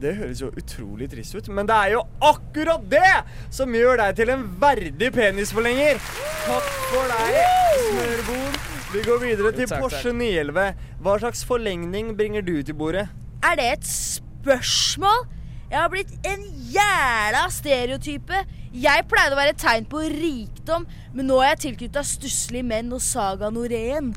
Det 0.00 0.14
høres 0.16 0.40
jo 0.40 0.48
utrolig 0.52 1.10
trist 1.12 1.36
ut, 1.36 1.46
men 1.52 1.68
det 1.68 1.76
er 1.76 1.94
jo 1.94 2.02
akkurat 2.24 2.82
det 2.88 3.12
som 3.52 3.72
gjør 3.76 4.00
deg 4.00 4.16
til 4.18 4.32
en 4.32 4.48
verdig 4.60 5.12
penisforlenger. 5.12 6.00
Takk 6.46 6.72
for 6.88 7.12
deg, 7.12 7.38
smørbord. 7.84 8.58
Vi 8.96 9.04
går 9.04 9.22
videre 9.24 9.54
til 9.56 9.68
takk. 9.68 9.84
Porsche 9.84 10.12
911. 10.16 10.84
Hva 11.04 11.20
slags 11.20 11.44
forlengning 11.48 12.12
bringer 12.16 12.44
du 12.44 12.54
til 12.64 12.76
bordet? 12.76 13.08
Er 13.44 13.56
det 13.60 13.72
et 13.76 13.88
spørsmål? 13.88 15.26
Jeg 15.66 15.80
har 15.82 15.88
blitt 15.90 16.12
en 16.28 16.44
jævla 16.72 17.48
stereotype. 17.50 18.44
Jeg 18.76 19.06
pleide 19.08 19.32
å 19.32 19.38
være 19.38 19.54
et 19.54 19.60
tegn 19.62 19.86
på 19.88 20.02
rikdom, 20.12 20.82
men 21.16 21.30
nå 21.30 21.38
er 21.40 21.54
jeg 21.54 21.60
tilknytta 21.62 22.02
stusslige 22.04 22.66
menn 22.66 22.90
og 22.92 23.00
Saga 23.00 23.48
Norén. 23.48 24.10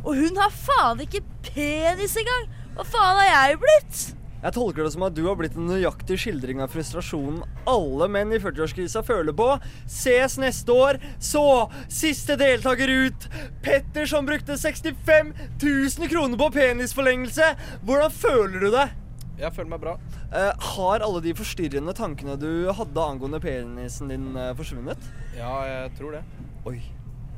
Og 0.00 0.14
hun 0.16 0.38
har 0.40 0.54
faen 0.54 1.02
ikke 1.04 1.20
penis 1.50 2.14
engang! 2.16 2.46
Hva 2.78 2.86
faen 2.88 3.18
har 3.20 3.28
jeg 3.28 3.58
blitt? 3.60 3.98
Jeg 4.38 4.54
tolker 4.54 4.86
det 4.86 4.92
som 4.94 5.02
at 5.04 5.16
du 5.16 5.24
har 5.26 5.34
blitt 5.36 5.58
en 5.58 5.66
nøyaktig 5.68 6.16
skildring 6.22 6.62
av 6.62 6.70
frustrasjonen 6.72 7.42
alle 7.68 8.08
menn 8.14 8.32
i 8.32 8.38
40-årskrisa 8.40 9.02
føler 9.04 9.34
på. 9.36 9.48
Ses 9.90 10.38
neste 10.40 10.72
år. 10.72 11.00
Så, 11.18 11.42
siste 11.92 12.38
deltaker 12.40 12.88
ut. 12.88 13.26
Petter 13.66 14.08
som 14.08 14.28
brukte 14.28 14.56
65 14.56 15.34
000 15.58 16.08
kroner 16.14 16.40
på 16.40 16.48
penisforlengelse. 16.54 17.50
Hvordan 17.82 18.16
føler 18.22 18.64
du 18.64 18.70
deg? 18.78 18.96
Jeg 19.38 19.54
føler 19.54 19.70
meg 19.70 19.82
bra. 19.84 19.94
Eh, 20.34 20.68
har 20.74 21.04
alle 21.06 21.22
de 21.22 21.34
forstyrrende 21.38 21.94
tankene 21.94 22.34
du 22.40 22.50
hadde 22.74 23.04
angående 23.06 23.38
penisen 23.42 24.10
din 24.10 24.32
eh, 24.34 24.54
forsvunnet? 24.58 25.10
Ja, 25.38 25.52
jeg 25.68 25.92
tror 25.98 26.16
det. 26.18 26.22
Oi, 26.66 26.80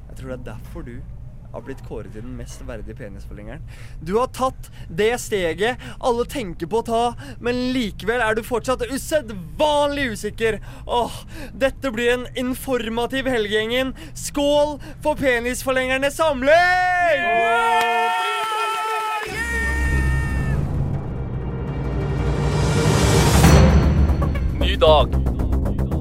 jeg 0.09 0.17
tror 0.17 0.33
det 0.33 0.39
er 0.39 0.47
derfor 0.55 0.87
du 0.87 0.95
har 1.51 1.65
blitt 1.67 1.83
kåret 1.83 2.13
til 2.15 2.23
den 2.23 2.37
mest 2.39 2.63
verdige 2.67 2.95
penisforlengeren. 2.95 3.63
Du 4.07 4.15
har 4.21 4.31
tatt 4.33 4.71
det 4.87 5.11
steget 5.21 5.83
alle 5.99 6.25
tenker 6.31 6.71
på 6.71 6.81
å 6.81 6.87
ta, 6.87 7.03
men 7.43 7.59
likevel 7.75 8.23
er 8.23 8.39
du 8.39 8.45
fortsatt 8.47 8.87
usedvanlig 8.87 10.13
usikker. 10.15 10.61
Åh, 10.87 11.21
dette 11.53 11.93
blir 11.93 12.15
en 12.15 12.29
informativ 12.39 13.29
helgegjengen. 13.29 13.93
Skål 14.15 14.79
for 15.03 15.19
penisforlengernes 15.21 16.17
samling! 16.23 17.27
Ny 17.27 18.80
dag. 24.81 25.13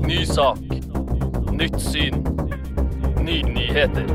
Ny 0.07 0.25
sak. 0.25 0.59
Nytt 1.51 1.81
syn. 1.83 2.21
Nye 3.25 3.43
nyheter. 3.43 4.07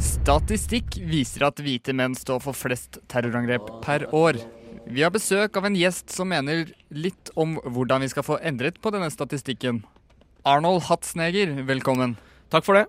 Statistikk 0.00 0.96
viser 1.04 1.44
at 1.50 1.60
hvite 1.60 1.92
menn 1.92 2.16
står 2.16 2.40
for 2.46 2.56
flest 2.56 2.96
terrorangrep 3.12 3.68
per 3.84 4.06
år. 4.16 4.40
Vi 4.88 5.04
har 5.04 5.12
besøk 5.12 5.60
av 5.60 5.68
en 5.68 5.76
gjest 5.76 6.16
som 6.16 6.32
mener 6.32 6.72
litt 6.88 7.28
om 7.36 7.58
hvordan 7.60 8.06
vi 8.06 8.12
skal 8.14 8.24
få 8.24 8.40
endret 8.40 8.80
på 8.80 8.94
denne 8.94 9.12
statistikken. 9.12 9.82
Arnold 10.48 10.86
Hatzneger, 10.88 11.52
velkommen. 11.68 12.16
Takk 12.52 12.64
for 12.64 12.80
det. 12.80 12.88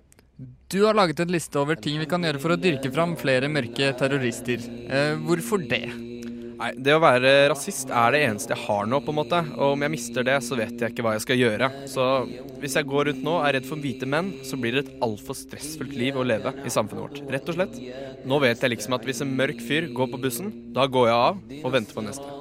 Du 0.72 0.82
har 0.86 0.96
laget 0.96 1.20
en 1.20 1.32
liste 1.32 1.60
over 1.60 1.76
ting 1.76 2.00
vi 2.00 2.08
kan 2.08 2.24
gjøre 2.24 2.40
for 2.40 2.56
å 2.56 2.60
dyrke 2.60 2.88
fram 2.92 3.18
flere 3.20 3.52
mørke 3.52 3.92
terrorister. 4.00 4.64
Eh, 4.88 5.16
hvorfor 5.28 5.60
det? 5.60 6.15
Nei, 6.56 6.70
Det 6.80 6.94
å 6.96 7.00
være 7.02 7.30
rasist 7.52 7.90
er 7.92 8.14
det 8.14 8.20
eneste 8.26 8.54
jeg 8.54 8.62
har 8.64 8.86
nå, 8.88 9.00
på 9.04 9.12
en 9.12 9.18
måte. 9.18 9.40
Og 9.58 9.74
om 9.74 9.82
jeg 9.84 9.92
mister 9.92 10.24
det, 10.26 10.36
så 10.46 10.56
vet 10.58 10.72
jeg 10.80 10.94
ikke 10.94 11.04
hva 11.04 11.12
jeg 11.16 11.24
skal 11.26 11.40
gjøre. 11.40 11.68
Så 11.92 12.06
hvis 12.62 12.76
jeg 12.78 12.88
går 12.88 13.10
rundt 13.10 13.22
nå 13.26 13.34
og 13.38 13.44
er 13.48 13.58
redd 13.58 13.68
for 13.68 13.82
hvite 13.82 14.08
menn, 14.08 14.32
så 14.46 14.56
blir 14.60 14.78
det 14.78 14.86
et 14.86 14.94
altfor 15.04 15.36
stressfullt 15.36 15.92
liv 15.96 16.16
å 16.16 16.24
leve 16.26 16.54
i 16.64 16.72
samfunnet 16.72 17.04
vårt. 17.04 17.20
Rett 17.34 17.52
og 17.52 17.58
slett. 17.58 17.76
Nå 18.26 18.40
vet 18.44 18.64
jeg 18.64 18.72
liksom 18.72 18.96
at 18.96 19.04
hvis 19.08 19.20
en 19.26 19.34
mørk 19.36 19.60
fyr 19.64 19.90
går 19.96 20.10
på 20.14 20.22
bussen, 20.24 20.52
da 20.76 20.88
går 20.88 21.10
jeg 21.10 21.20
av 21.28 21.44
og 21.66 21.76
venter 21.76 21.98
på 21.98 22.06
neste. 22.06 22.32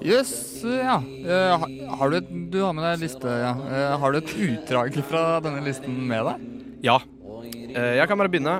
Jøss, 0.00 0.34
ja. 0.64 0.96
Eh, 1.04 1.64
har 2.00 2.10
du, 2.10 2.16
et, 2.16 2.28
du 2.50 2.58
har 2.64 2.72
med 2.74 2.86
deg 2.88 3.02
liste, 3.04 3.28
ja. 3.42 3.52
Eh, 3.68 3.96
har 4.00 4.12
du 4.14 4.18
et 4.22 4.34
utdrag 4.48 4.96
fra 5.06 5.24
denne 5.44 5.60
listen 5.66 5.98
med 6.08 6.24
deg? 6.30 6.46
Ja. 6.88 6.98
Eh, 7.44 7.98
Jeg 8.00 8.08
kan 8.08 8.18
bare 8.18 8.32
begynne. 8.32 8.58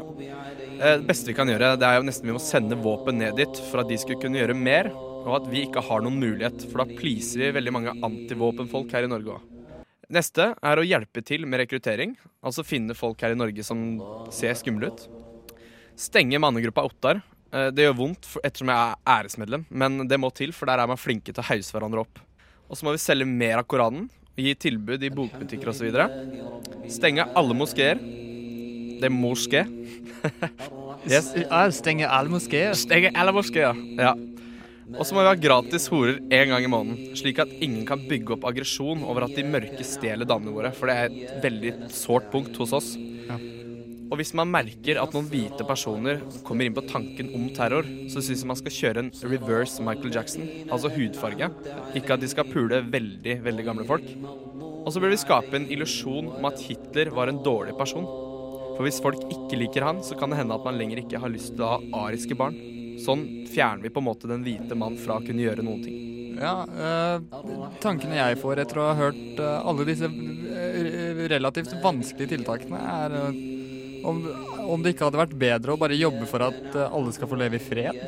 Eh, 0.81 0.97
Det 0.99 1.07
beste 1.07 1.29
vi 1.29 1.37
kan 1.37 1.49
gjøre, 1.49 1.75
det 1.77 1.85
er 1.87 1.99
jo 1.99 2.07
nesten 2.09 2.29
vi 2.29 2.33
må 2.33 2.41
sende 2.41 2.79
våpen 2.81 3.19
ned 3.21 3.37
dit 3.37 3.59
for 3.69 3.83
at 3.83 3.89
de 3.91 3.99
skulle 4.01 4.21
kunne 4.23 4.41
gjøre 4.41 4.57
mer, 4.57 4.89
og 5.21 5.35
at 5.43 5.49
vi 5.53 5.67
ikke 5.67 5.83
har 5.85 6.01
noen 6.01 6.17
mulighet, 6.17 6.65
for 6.71 6.81
da 6.81 6.97
pleaser 6.97 7.43
vi 7.43 7.51
veldig 7.59 7.75
mange 7.77 7.93
antivåpenfolk 8.07 8.93
her 8.97 9.05
i 9.05 9.11
Norge 9.13 9.35
òg. 9.37 9.43
Neste 10.11 10.55
er 10.57 10.81
å 10.81 10.87
hjelpe 10.87 11.23
til 11.23 11.45
med 11.47 11.61
rekruttering, 11.61 12.17
altså 12.43 12.65
finne 12.67 12.97
folk 12.99 13.21
her 13.21 13.37
i 13.37 13.39
Norge 13.39 13.63
som 13.63 14.01
ser 14.33 14.57
skumle 14.59 14.89
ut. 14.91 15.05
Stenge 16.01 16.41
mannegruppa 16.41 16.87
Ottar. 16.89 17.21
Eh, 17.53 17.71
Det 17.71 17.85
gjør 17.85 17.99
vondt 18.01 18.31
ettersom 18.43 18.73
jeg 18.73 18.81
er 18.81 18.97
æresmedlem, 19.07 19.67
men 19.71 20.09
det 20.09 20.19
må 20.19 20.33
til, 20.33 20.53
for 20.53 20.67
der 20.67 20.81
er 20.81 20.87
man 20.89 20.97
flinke 20.97 21.35
til 21.35 21.43
å 21.45 21.51
hause 21.53 21.77
hverandre 21.77 22.01
opp. 22.01 22.19
Og 22.71 22.77
så 22.77 22.85
må 22.87 22.97
vi 22.97 23.05
selge 23.05 23.27
mer 23.27 23.59
av 23.59 23.67
Koranen, 23.67 24.09
gi 24.39 24.55
tilbud 24.55 25.03
i 25.03 25.11
bokbutikker 25.11 25.69
osv. 25.69 25.93
Stenge 26.89 27.29
alle 27.37 27.53
moskeer. 27.55 27.99
Det 29.01 29.09
er 29.09 29.15
moské. 29.15 29.65
yes. 31.11 31.33
Stenge 31.79 32.09
alle 32.09 32.33
moskeer? 32.33 32.75
Stenge 32.79 33.13
alle 33.17 33.33
moskeer, 33.35 33.79
ja. 33.99 34.15
Og 34.91 35.07
så 35.07 35.15
må 35.15 35.23
vi 35.23 35.31
ha 35.31 35.39
gratis 35.39 35.87
horer 35.93 36.19
én 36.35 36.51
gang 36.51 36.65
i 36.67 36.71
måneden, 36.71 37.15
slik 37.19 37.39
at 37.43 37.53
ingen 37.63 37.85
kan 37.87 38.01
bygge 38.11 38.35
opp 38.35 38.49
aggresjon 38.51 39.05
over 39.07 39.29
at 39.29 39.37
de 39.37 39.47
mørke 39.47 39.87
stjeler 39.87 40.27
damene 40.27 40.55
våre, 40.57 40.73
for 40.75 40.91
det 40.91 40.97
er 40.97 41.13
et 41.15 41.45
veldig 41.45 41.75
sårt 41.95 42.27
punkt 42.33 42.59
hos 42.59 42.75
oss. 42.75 42.91
Og 44.11 44.19
hvis 44.19 44.33
man 44.35 44.51
merker 44.51 44.99
at 44.99 45.13
noen 45.15 45.29
hvite 45.31 45.63
personer 45.67 46.19
kommer 46.47 46.67
inn 46.67 46.75
på 46.75 46.83
tanken 46.91 47.29
om 47.37 47.45
terror, 47.55 47.87
så 48.11 48.19
syns 48.19 48.43
jeg 48.43 48.51
man 48.51 48.59
skal 48.59 48.75
kjøre 48.75 49.05
en 49.05 49.13
reverse 49.31 49.85
Michael 49.87 50.17
Jackson, 50.17 50.49
altså 50.67 50.91
hudfarge. 50.91 51.47
Ikke 51.95 52.17
at 52.17 52.25
de 52.25 52.31
skal 52.33 52.51
pule 52.51 52.83
veldig, 52.91 53.37
veldig 53.47 53.67
gamle 53.69 53.87
folk. 53.87 54.11
Og 54.81 54.91
så 54.91 54.99
bør 54.99 55.15
vi 55.15 55.21
skape 55.23 55.55
en 55.55 55.69
illusjon 55.71 56.33
om 56.41 56.51
at 56.51 56.59
Hitler 56.67 57.13
var 57.15 57.31
en 57.31 57.39
dårlig 57.45 57.77
person. 57.79 58.09
For 58.81 58.89
hvis 58.89 59.03
folk 59.05 59.25
ikke 59.29 59.59
liker 59.61 59.85
han, 59.85 59.99
så 60.01 60.17
kan 60.17 60.33
det 60.33 60.39
hende 60.39 60.57
at 60.57 60.63
man 60.65 60.79
lenger 60.81 61.03
ikke 61.03 61.19
har 61.21 61.29
lyst 61.29 61.51
til 61.53 61.67
å 61.67 61.75
ha 61.75 62.07
ariske 62.07 62.33
barn. 62.33 62.55
Sånn 63.05 63.27
fjerner 63.53 63.85
vi 63.85 63.91
på 63.93 64.01
en 64.01 64.07
måte 64.07 64.31
den 64.31 64.41
hvite 64.41 64.73
mann 64.73 64.97
fra 64.97 65.19
å 65.19 65.25
kunne 65.27 65.45
gjøre 65.45 65.67
noen 65.67 65.83
ting. 65.85 65.99
Ja, 66.41 66.55
øh, 66.65 67.75
tankene 67.85 68.17
jeg 68.17 68.39
får 68.41 68.63
etter 68.63 68.81
å 68.81 68.87
ha 68.89 68.95
hørt 68.97 69.37
øh, 69.37 69.69
alle 69.69 69.85
disse 69.85 70.09
eh, 70.09 71.21
relativt 71.29 71.75
vanskelige 71.85 72.33
tiltakene, 72.33 72.81
er 72.81 73.19
øh, 73.19 73.43
om, 74.09 74.23
om 74.65 74.81
det 74.81 74.95
ikke 74.95 75.11
hadde 75.11 75.21
vært 75.27 75.37
bedre 75.45 75.77
å 75.77 75.83
bare 75.85 76.01
jobbe 76.01 76.25
for 76.33 76.49
at 76.49 76.81
alle 76.87 77.13
skal 77.13 77.29
få 77.29 77.37
leve 77.37 77.61
i 77.61 77.63
fred? 77.67 78.01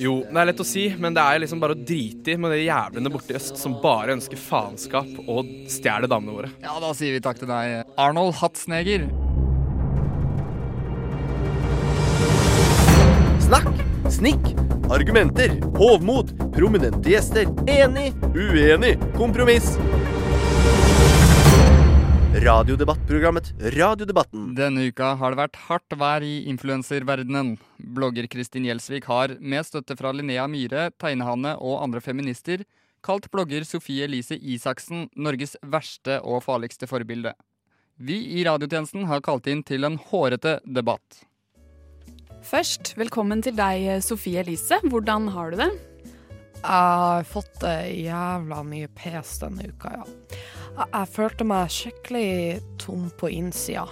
Jo, 0.00 0.16
det 0.24 0.40
er 0.40 0.48
lett 0.48 0.64
å 0.64 0.68
si, 0.72 0.86
men 0.96 1.12
det 1.12 1.28
er 1.28 1.44
liksom 1.44 1.60
bare 1.60 1.76
å 1.76 1.84
drite 1.92 2.32
i 2.32 2.40
med 2.40 2.56
de 2.56 2.64
jævlene 2.64 3.12
borte 3.12 3.36
i 3.36 3.40
øst 3.42 3.60
som 3.60 3.76
bare 3.84 4.16
ønsker 4.16 4.40
faenskap 4.40 5.28
og 5.28 5.52
stjeler 5.76 6.08
damene 6.08 6.40
våre. 6.40 6.56
Ja, 6.64 6.80
da 6.80 6.96
sier 6.96 7.12
vi 7.12 7.24
takk 7.28 7.44
til 7.44 7.52
deg, 7.52 7.82
Arnold 8.00 8.38
Hatsneger. 8.40 9.10
Snikk, 14.16 14.46
argumenter, 14.90 15.52
hovmod, 15.76 16.30
prominente 16.54 17.10
gjester, 17.10 17.48
enig, 17.68 18.14
uenig, 18.32 18.94
kompromiss. 19.16 19.74
Radiodebattprogrammet 22.46 23.50
Radiodebatten. 23.76 24.54
Denne 24.56 24.86
uka 24.88 25.12
har 25.20 25.34
det 25.34 25.40
vært 25.40 25.60
hardt 25.66 25.96
vær 26.00 26.24
i 26.24 26.46
influenserverdenen. 26.48 27.54
Blogger 27.96 28.28
Kristin 28.32 28.64
Gjelsvik 28.68 29.08
har, 29.10 29.36
med 29.40 29.68
støtte 29.68 29.98
fra 30.00 30.14
Linnea 30.16 30.46
Myhre, 30.48 30.88
Tegnehanne 31.00 31.56
og 31.60 31.82
andre 31.84 32.00
feminister, 32.04 32.64
kalt 33.04 33.28
blogger 33.32 33.68
Sofie 33.68 34.08
Elise 34.08 34.36
Isaksen 34.40 35.10
Norges 35.16 35.58
verste 35.60 36.22
og 36.24 36.44
farligste 36.46 36.88
forbilde. 36.88 37.36
Vi 37.96 38.16
i 38.40 38.44
radiotjenesten 38.48 39.08
har 39.10 39.24
kalt 39.24 39.48
inn 39.48 39.64
til 39.64 39.88
en 39.88 40.00
hårete 40.08 40.60
debatt. 40.64 41.25
Først, 42.46 42.92
velkommen 42.94 43.40
til 43.42 43.56
deg, 43.58 43.88
Sofie 44.06 44.38
Elise. 44.44 44.76
Hvordan 44.86 45.24
har 45.34 45.50
du 45.50 45.56
det? 45.58 45.70
Jeg 46.60 46.68
har 46.70 47.24
fått 47.26 47.64
jævla 47.90 48.60
mye 48.62 48.86
pes 48.94 49.32
denne 49.42 49.66
uka, 49.66 49.90
ja. 49.96 50.04
Jeg, 50.76 51.08
følte 51.10 51.46
meg 51.48 51.72
skikkelig 51.74 52.60
tom 52.78 53.08
på 53.18 53.32
innsida. 53.34 53.88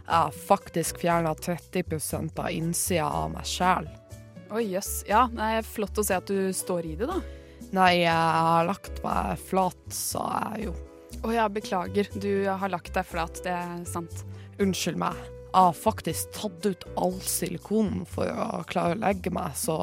Jeg 0.00 0.10
har 0.10 0.34
faktisk 0.48 0.98
fjerna 0.98 1.34
30 1.38 2.32
av 2.42 2.48
innsida 2.50 3.06
av 3.06 3.28
meg 3.36 3.46
sjæl. 3.46 3.86
Oi, 4.50 4.64
jøss. 4.72 4.90
Ja, 5.06 5.28
det 5.30 5.50
er 5.60 5.68
flott 5.68 6.00
å 6.02 6.04
se 6.06 6.18
at 6.18 6.26
du 6.26 6.50
står 6.56 6.88
i 6.88 6.96
det, 6.98 7.06
da. 7.06 7.20
Nei, 7.72 7.92
jeg 8.00 8.16
har 8.16 8.66
lagt 8.66 8.98
meg 9.04 9.38
flat, 9.46 9.84
sa 9.94 10.24
jeg 10.56 10.66
jo. 10.66 10.74
Å 11.22 11.36
ja, 11.36 11.46
beklager. 11.46 12.10
Du 12.18 12.50
har 12.50 12.74
lagt 12.74 12.96
deg 12.98 13.06
flat, 13.06 13.38
det 13.46 13.54
er 13.54 13.86
sant. 13.86 14.24
Unnskyld 14.58 14.98
meg. 15.04 15.22
Jeg 15.52 15.66
har 15.68 15.74
faktisk 15.76 16.30
tatt 16.32 16.64
ut 16.64 16.84
all 16.96 17.18
silikonen 17.20 18.06
for 18.08 18.24
å 18.24 18.62
klare 18.70 18.94
å 18.96 19.00
legge 19.02 19.28
meg 19.36 19.52
så 19.60 19.76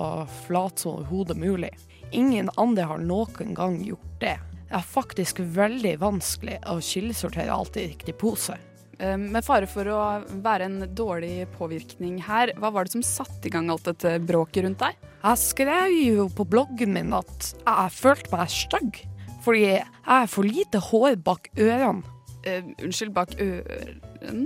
flat 0.48 0.82
som 0.82 0.96
overhodet 0.98 1.38
mulig. 1.38 1.70
Ingen 2.10 2.50
andre 2.58 2.88
har 2.90 3.04
noen 3.04 3.54
gang 3.54 3.76
gjort 3.86 4.16
det. 4.24 4.40
Det 4.66 4.80
er 4.80 4.88
faktisk 4.96 5.44
veldig 5.54 5.92
vanskelig 6.02 6.58
å 6.74 6.80
kildesortere 6.82 7.54
alt 7.54 7.78
i 7.78 7.86
riktig 7.92 8.18
pose. 8.18 8.58
Eh, 8.98 9.14
Med 9.18 9.46
fare 9.46 9.70
for 9.70 9.86
å 9.94 10.00
være 10.42 10.66
en 10.66 10.80
dårlig 10.98 11.46
påvirkning 11.54 12.18
her, 12.26 12.56
hva 12.58 12.74
var 12.74 12.90
det 12.90 12.96
som 12.98 13.06
satte 13.06 13.46
i 13.46 13.54
gang 13.54 13.70
alt 13.70 13.86
dette 13.86 14.18
bråket 14.26 14.66
rundt 14.66 14.82
deg? 14.82 14.98
Jeg 15.22 15.44
skrev 15.44 15.94
jo 15.94 16.28
på 16.34 16.48
bloggen 16.50 16.98
min 16.98 17.14
at 17.14 17.54
jeg 17.62 17.94
følte 17.94 18.34
meg 18.34 18.50
stygg, 18.58 19.04
fordi 19.46 19.68
jeg 19.68 19.86
har 20.10 20.28
for 20.34 20.50
lite 20.50 20.82
hår 20.90 21.22
bak 21.22 21.54
ørene. 21.62 22.18
Uh, 22.40 22.64
unnskyld, 22.82 23.12
bak 23.14 23.34
øren? 23.38 24.46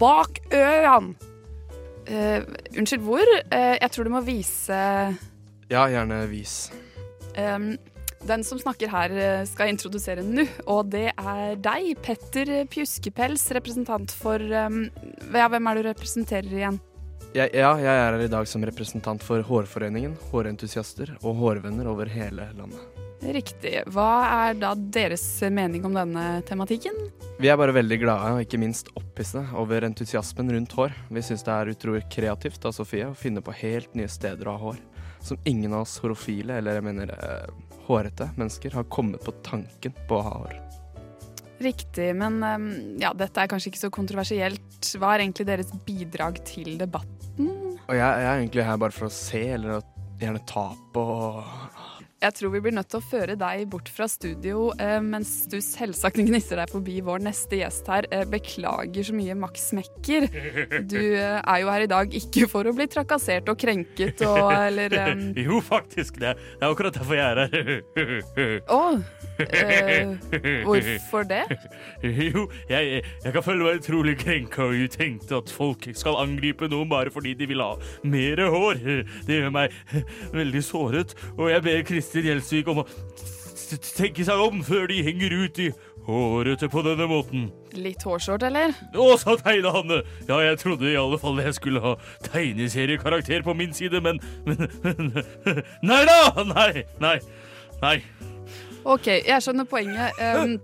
Bak 0.00 0.40
ørene! 0.52 1.14
Uh, 2.02 2.42
unnskyld, 2.74 3.04
hvor? 3.06 3.22
Uh, 3.52 3.76
jeg 3.78 3.90
tror 3.94 4.08
du 4.08 4.10
må 4.10 4.20
vise 4.26 4.78
Ja, 5.70 5.84
gjerne 5.86 6.24
vis. 6.26 6.66
Um, 7.38 7.76
den 8.26 8.44
som 8.46 8.58
snakker 8.60 8.90
her, 8.90 9.10
eh, 9.18 9.44
skal 9.50 9.72
introdusere 9.72 10.22
nå, 10.22 10.44
og 10.70 10.92
det 10.92 11.08
er 11.10 11.56
deg, 11.58 11.88
Petter 12.04 12.52
Pjuskepels, 12.70 13.48
representant 13.56 14.14
for 14.14 14.38
um, 14.38 14.84
ja, 15.34 15.48
Hvem 15.50 15.66
er 15.66 15.74
det 15.74 15.82
du 15.82 15.88
representerer 15.90 16.54
igjen? 16.54 16.78
Jeg, 17.32 17.50
ja, 17.56 17.72
jeg 17.80 17.90
er 17.90 18.12
her 18.12 18.22
i 18.22 18.30
dag 18.30 18.46
som 18.46 18.62
representant 18.68 19.24
for 19.26 19.42
Hårforeningen, 19.48 20.14
hårentusiaster 20.30 21.16
og 21.22 21.40
hårvenner 21.40 21.88
over 21.90 22.10
hele 22.12 22.50
landet. 22.54 23.01
Riktig. 23.22 23.76
Hva 23.94 24.08
er 24.48 24.56
da 24.58 24.72
deres 24.74 25.24
mening 25.54 25.84
om 25.86 25.94
denne 25.94 26.42
tematikken? 26.48 26.96
Vi 27.38 27.50
er 27.50 27.58
bare 27.58 27.74
veldig 27.74 27.98
glade 28.02 28.32
og 28.34 28.42
ikke 28.42 28.58
minst 28.58 28.90
opphissede 28.98 29.44
over 29.58 29.86
entusiasmen 29.86 30.50
rundt 30.56 30.74
hår. 30.74 30.96
Vi 31.10 31.22
syns 31.22 31.46
det 31.46 31.54
er 31.54 31.70
utrolig 31.70 32.02
kreativt 32.10 32.66
av 32.66 32.74
Sofie 32.74 33.08
å 33.12 33.18
finne 33.18 33.44
på 33.44 33.54
helt 33.62 33.94
nye 33.98 34.10
steder 34.10 34.50
å 34.50 34.56
ha 34.56 34.64
hår. 34.72 34.82
Som 35.22 35.38
ingen 35.46 35.74
av 35.74 35.86
oss 35.86 36.00
horofile, 36.02 36.58
eller 36.58 36.80
jeg 36.80 36.86
mener 36.88 37.14
eh, 37.14 37.48
hårete 37.86 38.32
mennesker, 38.34 38.74
har 38.74 38.90
kommet 38.90 39.22
på 39.22 39.34
tanken 39.46 39.94
på 40.08 40.18
å 40.18 40.26
ha 40.26 40.36
hår. 40.42 40.58
Riktig, 41.62 42.08
men 42.18 42.40
ehm, 42.42 42.68
ja, 42.98 43.12
dette 43.14 43.38
er 43.38 43.50
kanskje 43.50 43.70
ikke 43.70 43.84
så 43.84 43.92
kontroversielt. 43.94 44.88
Hva 44.98 45.14
er 45.14 45.22
egentlig 45.22 45.46
deres 45.46 45.70
bidrag 45.86 46.42
til 46.48 46.74
debatten? 46.80 47.52
Og 47.86 47.94
jeg, 47.94 48.02
jeg 48.02 48.26
er 48.26 48.40
egentlig 48.40 48.66
her 48.66 48.80
bare 48.82 48.96
for 48.96 49.06
å 49.06 49.14
se, 49.14 49.44
eller 49.54 49.78
å 49.78 49.82
gjerne 50.22 50.42
ta 50.46 50.64
på 50.94 51.04
Jeg 52.22 52.36
tror 52.38 52.52
vi 52.54 52.60
blir 52.62 52.74
nødt 52.76 52.86
til 52.92 53.00
å 53.00 53.02
føre 53.02 53.34
deg 53.38 53.64
bort 53.72 53.88
fra 53.90 54.06
studio 54.06 54.68
eh, 54.78 55.00
mens 55.02 55.30
du 55.50 55.56
selvsagt 55.64 56.20
gnisser 56.22 56.60
deg 56.60 56.70
forbi 56.70 57.00
vår 57.02 57.24
neste 57.26 57.58
gjest 57.58 57.88
her. 57.90 58.06
Eh, 58.14 58.22
beklager 58.30 59.08
så 59.08 59.16
mye, 59.16 59.34
Max 59.38 59.72
Mekker. 59.74 60.28
Du 60.86 61.00
eh, 61.00 61.40
er 61.40 61.62
jo 61.64 61.72
her 61.72 61.86
i 61.86 61.90
dag 61.90 62.14
ikke 62.14 62.46
for 62.50 62.68
å 62.68 62.74
bli 62.76 62.86
trakassert 62.90 63.50
og 63.50 63.58
krenket 63.58 64.22
og 64.28 64.52
eller 64.68 64.94
ehm, 65.00 65.24
Jo, 65.34 65.58
faktisk. 65.66 66.20
Det, 66.22 66.36
det 66.38 66.62
er 66.62 66.70
akkurat 66.70 66.94
derfor 67.00 67.18
jeg 67.18 67.26
er 67.26 67.42
her. 67.42 68.62
Å! 68.70 68.82
eh, 69.42 70.14
hvorfor 70.68 71.26
det? 71.26 71.42
Jo, 72.06 72.46
jeg, 72.70 73.02
jeg 73.24 73.34
kan 73.34 73.46
føle 73.48 73.66
meg 73.66 73.82
utrolig 73.82 74.14
krenka 74.22 74.68
og 74.68 74.86
utenkt 74.86 75.34
at 75.34 75.50
folk 75.50 75.88
skal 75.98 76.20
angripe 76.22 76.70
noen 76.70 76.90
bare 76.92 77.10
fordi 77.10 77.34
de 77.38 77.50
vil 77.50 77.64
ha 77.64 77.72
mer 78.06 78.46
hår. 78.52 78.86
Det 79.26 79.40
gjør 79.40 79.54
meg 79.58 79.74
veldig 80.38 80.62
såret, 80.66 81.16
og 81.34 81.50
jeg 81.50 81.66
ber 81.66 81.82
Kristin 81.88 82.11
Gjelsvik 82.20 82.68
om 82.68 82.82
å 82.82 82.86
tenke 83.96 84.24
seg 84.26 84.40
om 84.42 84.60
før 84.66 84.86
de 84.90 85.00
henger 85.06 85.32
ut 85.32 85.60
i 85.64 85.70
hårete 86.06 86.68
på 86.68 86.82
denne 86.82 87.06
måten. 87.06 87.46
litt 87.78 88.02
hårsårt, 88.02 88.42
eller? 88.42 88.74
Å, 88.98 89.06
sa 89.20 89.36
tegnehanne! 89.38 90.02
Ja, 90.28 90.40
jeg 90.42 90.58
trodde 90.60 90.90
i 90.90 90.98
alle 90.98 91.18
fall 91.22 91.38
jeg 91.40 91.54
skulle 91.56 91.82
ha 91.84 91.94
tegneseriekarakter 92.26 93.46
på 93.46 93.54
min 93.56 93.72
side, 93.76 94.02
men, 94.02 94.20
men, 94.44 94.66
men 94.82 95.12
Nei 95.92 96.02
da! 96.08 96.44
Nei, 96.52 96.84
nei, 97.00 97.16
nei. 97.82 97.96
OK, 98.82 99.06
jeg 99.22 99.38
skjønner 99.44 99.68
poenget. 99.70 100.18
Um, 100.18 100.58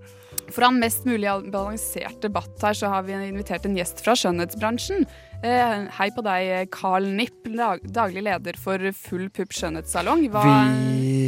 for 0.48 0.64
å 0.64 0.68
ha 0.68 0.72
en 0.72 0.80
mest 0.82 1.06
mulig 1.06 1.30
balansert 1.52 2.18
debatt 2.24 2.64
her, 2.64 2.74
så 2.74 2.90
har 2.90 3.06
vi 3.06 3.14
invitert 3.14 3.66
en 3.68 3.76
gjest 3.78 4.02
fra 4.04 4.16
skjønnhetsbransjen. 4.18 5.06
Uh, 5.44 5.87
hei 6.00 6.08
på 6.14 6.24
deg, 6.26 6.66
Carl 6.74 7.06
Nipp, 7.14 7.46
daglig 7.46 8.26
leder 8.26 8.58
for 8.58 8.90
Full 9.06 9.28
Pupp 9.30 9.54
skjønnhetssalong. 9.54 10.26
Hva 10.34 10.42
Vi, 10.48 11.28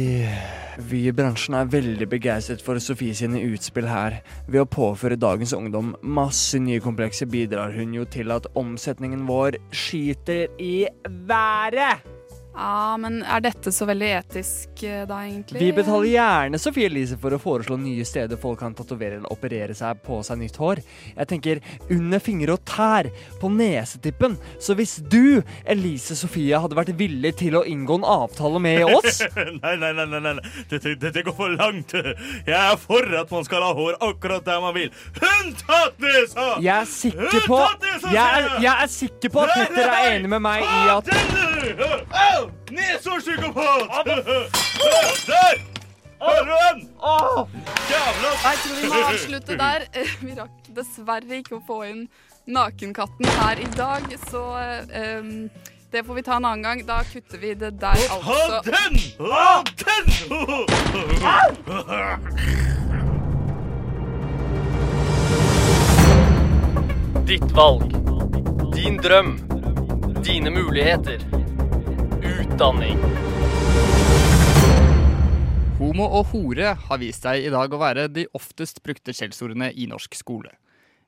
vi 0.89 1.03
i 1.07 1.13
bransjen 1.15 1.57
er 1.57 1.69
veldig 1.71 2.07
begeistret 2.11 2.63
for 2.63 2.79
Sofie 2.81 3.15
sine 3.17 3.41
utspill 3.51 3.89
her. 3.89 4.21
Ved 4.47 4.63
å 4.63 4.69
påføre 4.69 5.19
dagens 5.19 5.53
ungdom 5.57 5.93
masse 6.01 6.59
nye 6.61 6.81
komplekser 6.83 7.29
bidrar 7.31 7.75
hun 7.75 7.93
jo 7.97 8.07
til 8.07 8.33
at 8.33 8.49
omsetningen 8.59 9.27
vår 9.29 9.59
skyter 9.75 10.47
i 10.61 10.87
været. 11.27 12.20
Ja, 12.51 12.97
men 12.99 13.21
er 13.23 13.39
dette 13.45 13.71
så 13.71 13.85
veldig 13.87 14.07
etisk, 14.17 14.83
eh, 14.83 15.05
da, 15.07 15.21
egentlig? 15.23 15.61
Vi 15.63 15.71
betaler 15.75 16.09
gjerne 16.11 16.59
Sofie 16.59 16.89
Elise 16.89 17.15
for 17.19 17.31
å 17.31 17.39
foreslå 17.39 17.77
nye 17.79 18.03
steder 18.05 18.39
folk 18.41 18.59
kan 18.59 18.73
tatovere 18.75 19.19
eller 19.21 19.31
operere 19.31 19.75
seg 19.77 20.01
på 20.03 20.19
seg 20.27 20.41
nytt 20.41 20.59
hår. 20.59 20.81
Jeg 21.15 21.29
tenker 21.31 21.61
under 21.89 22.19
fingre 22.19 22.57
og 22.57 22.65
tær, 22.67 23.07
på 23.39 23.51
nesetippen. 23.55 24.35
Så 24.59 24.75
hvis 24.75 24.97
du, 25.07 25.39
Elise 25.63 26.17
Sofie, 26.19 26.59
hadde 26.59 26.75
vært 26.75 26.91
villig 26.99 27.33
til 27.39 27.55
å 27.55 27.63
inngå 27.67 28.01
en 28.01 28.07
avtale 28.17 28.59
med 28.61 28.83
oss 28.97 29.21
Nei, 29.61 29.75
nei, 29.79 29.93
nei, 29.95 30.05
nei, 30.11 30.19
nei. 30.19 30.35
Dette, 30.69 30.95
dette 30.99 31.23
går 31.25 31.35
for 31.37 31.55
langt. 31.55 31.95
Jeg 31.95 32.57
er 32.57 32.75
for 32.81 33.15
at 33.21 33.31
man 33.31 33.47
skal 33.47 33.63
ha 33.63 33.71
hår 33.77 33.95
akkurat 34.11 34.45
der 34.45 34.59
man 34.63 34.75
vil. 34.75 34.91
Unntatt 35.21 35.97
nesa! 36.03 36.51
Jeg 36.59 36.75
er 36.75 36.91
sikker 36.91 37.47
på 37.47 37.61
Unntatt 37.61 37.87
nesa, 37.87 38.11
jeg 38.11 38.27
er, 38.27 38.49
jeg! 38.51 38.61
jeg 38.67 38.75
er 38.75 38.93
sikker 38.97 39.33
på 39.33 39.45
at 39.45 39.55
Petter 39.55 39.87
er 39.87 40.11
enig 40.17 40.35
med 40.35 40.43
meg 40.43 40.67
i 40.67 40.83
at 40.91 41.15
Au! 41.79 42.49
Nesehårpsykopat! 42.71 44.05
Der! 45.27 45.55
Hører 46.21 46.45
du 46.45 46.51
den? 46.51 46.89
Jævla 47.89 48.29
Jeg 48.43 48.57
tror 48.63 48.75
vi 48.81 48.87
må 48.87 48.93
avslutte 49.09 49.57
der. 49.57 49.79
Eh, 49.97 50.11
Vi 50.21 50.31
rakk 50.37 50.69
dessverre 50.75 51.39
ikke 51.41 51.55
å 51.57 51.61
få 51.67 51.81
inn 51.89 52.03
nakenkatten 52.47 53.25
her 53.39 53.59
i 53.61 53.67
dag, 53.77 54.03
så 54.29 54.43
um, 55.19 55.49
det 55.93 56.05
får 56.07 56.13
vi 56.17 56.21
ta 56.25 56.37
en 56.37 56.45
annen 56.45 56.63
gang. 56.65 56.79
Da 56.87 57.01
kutter 57.13 57.37
vi 57.41 57.53
det 57.53 57.73
der, 57.81 57.97
Ha 58.09 58.17
altså. 58.17 58.61
den! 58.69 58.93
Ha 59.19 59.63
den! 59.81 60.05
Ditt 67.27 67.51
valg. 67.55 67.83
Din 68.75 68.97
drøm. 68.97 69.39
Dine 70.23 70.49
muligheter. 70.49 71.19
Utdanning. 72.51 72.97
Homo 75.79 76.07
og 76.19 76.25
hore 76.33 76.73
har 76.75 76.99
vist 76.99 77.23
seg 77.23 77.45
i 77.45 77.51
dag 77.53 77.71
å 77.71 77.79
være 77.79 78.09
de 78.11 78.25
oftest 78.35 78.81
brukte 78.83 79.13
skjellsordene 79.15 79.69
i 79.71 79.87
norsk 79.87 80.17
skole. 80.19 80.51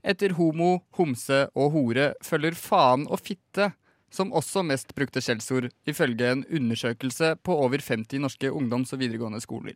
Etter 0.03 0.37
homo, 0.37 0.85
homse 0.95 1.41
og 1.51 1.75
hore 1.75 2.13
følger 2.23 2.55
faen 2.55 3.03
og 3.09 3.19
fitte 3.19 3.73
som 4.13 4.31
også 4.31 4.63
mest 4.63 4.95
brukte 4.95 5.19
skjellsord, 5.25 5.67
ifølge 5.89 6.31
en 6.31 6.45
undersøkelse 6.47 7.35
på 7.43 7.59
over 7.65 7.83
50 7.83 8.23
norske 8.23 8.47
ungdoms- 8.47 8.95
og 8.95 9.03
videregående 9.03 9.43
skoler. 9.43 9.75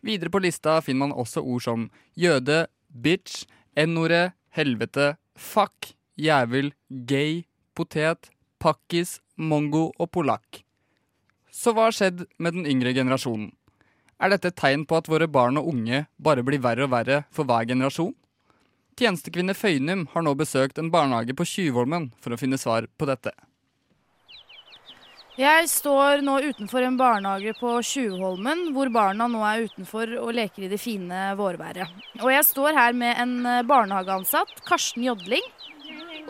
Videre 0.00 0.32
på 0.32 0.40
lista 0.40 0.78
finner 0.80 1.10
man 1.10 1.16
også 1.18 1.42
ord 1.44 1.64
som 1.66 1.88
jøde, 2.16 2.64
bitch, 2.88 3.44
n-ordet, 3.76 4.30
helvete, 4.56 5.16
fuck, 5.36 5.92
jævel, 6.16 6.72
gay, 6.88 7.42
potet, 7.76 8.30
pakkis, 8.62 9.18
mongo 9.36 9.90
og 9.98 10.14
polakk. 10.14 10.65
Så 11.56 11.72
hva 11.72 11.88
har 11.88 11.96
skjedd 11.96 12.26
med 12.36 12.52
den 12.58 12.68
yngre 12.68 12.92
generasjonen? 12.92 13.48
Er 14.20 14.32
dette 14.32 14.50
et 14.52 14.60
tegn 14.60 14.84
på 14.88 14.98
at 14.98 15.08
våre 15.08 15.28
barn 15.28 15.56
og 15.60 15.68
unge 15.72 16.04
bare 16.20 16.44
blir 16.44 16.60
verre 16.64 16.84
og 16.84 16.92
verre 16.92 17.22
for 17.32 17.48
hver 17.48 17.68
generasjon? 17.68 18.14
Tjenestekvinne 18.96 19.56
Føynum 19.56 20.06
har 20.12 20.24
nå 20.24 20.32
besøkt 20.36 20.78
en 20.80 20.92
barnehage 20.92 21.36
på 21.36 21.44
Tjuvholmen 21.48 22.10
for 22.20 22.32
å 22.32 22.38
finne 22.40 22.60
svar 22.60 22.88
på 22.96 23.08
dette. 23.08 23.32
Jeg 25.36 25.68
står 25.68 26.22
nå 26.24 26.38
utenfor 26.46 26.84
en 26.84 26.96
barnehage 26.96 27.52
på 27.58 27.74
Tjuvholmen, 27.84 28.70
hvor 28.72 28.88
barna 28.92 29.28
nå 29.28 29.42
er 29.44 29.66
utenfor 29.68 30.14
og 30.22 30.32
leker 30.36 30.64
i 30.64 30.70
det 30.72 30.80
fine 30.80 31.34
vårværet. 31.36 31.92
Og 32.22 32.32
jeg 32.32 32.48
står 32.48 32.76
her 32.76 32.96
med 32.96 33.20
en 33.20 33.36
eh, 33.44 33.62
barnehageansatt, 33.68 34.64
Karsten 34.64 35.04
Jodling. 35.04 35.44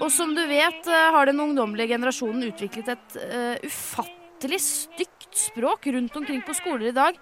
Og 0.02 0.10
som 0.10 0.34
du 0.34 0.42
vet, 0.50 0.90
eh, 0.90 1.08
har 1.14 1.30
den 1.30 1.42
ungdommelige 1.42 1.94
generasjonen 1.94 2.48
utviklet 2.50 2.96
et 2.96 3.18
uh, 3.22 3.54
ufattelig 3.62 4.15
stygt 4.60 5.36
språk 5.36 5.86
rundt 5.86 6.16
omkring 6.16 6.42
på 6.42 6.54
skoler 6.54 6.90
i 6.90 6.92
dag. 6.96 7.16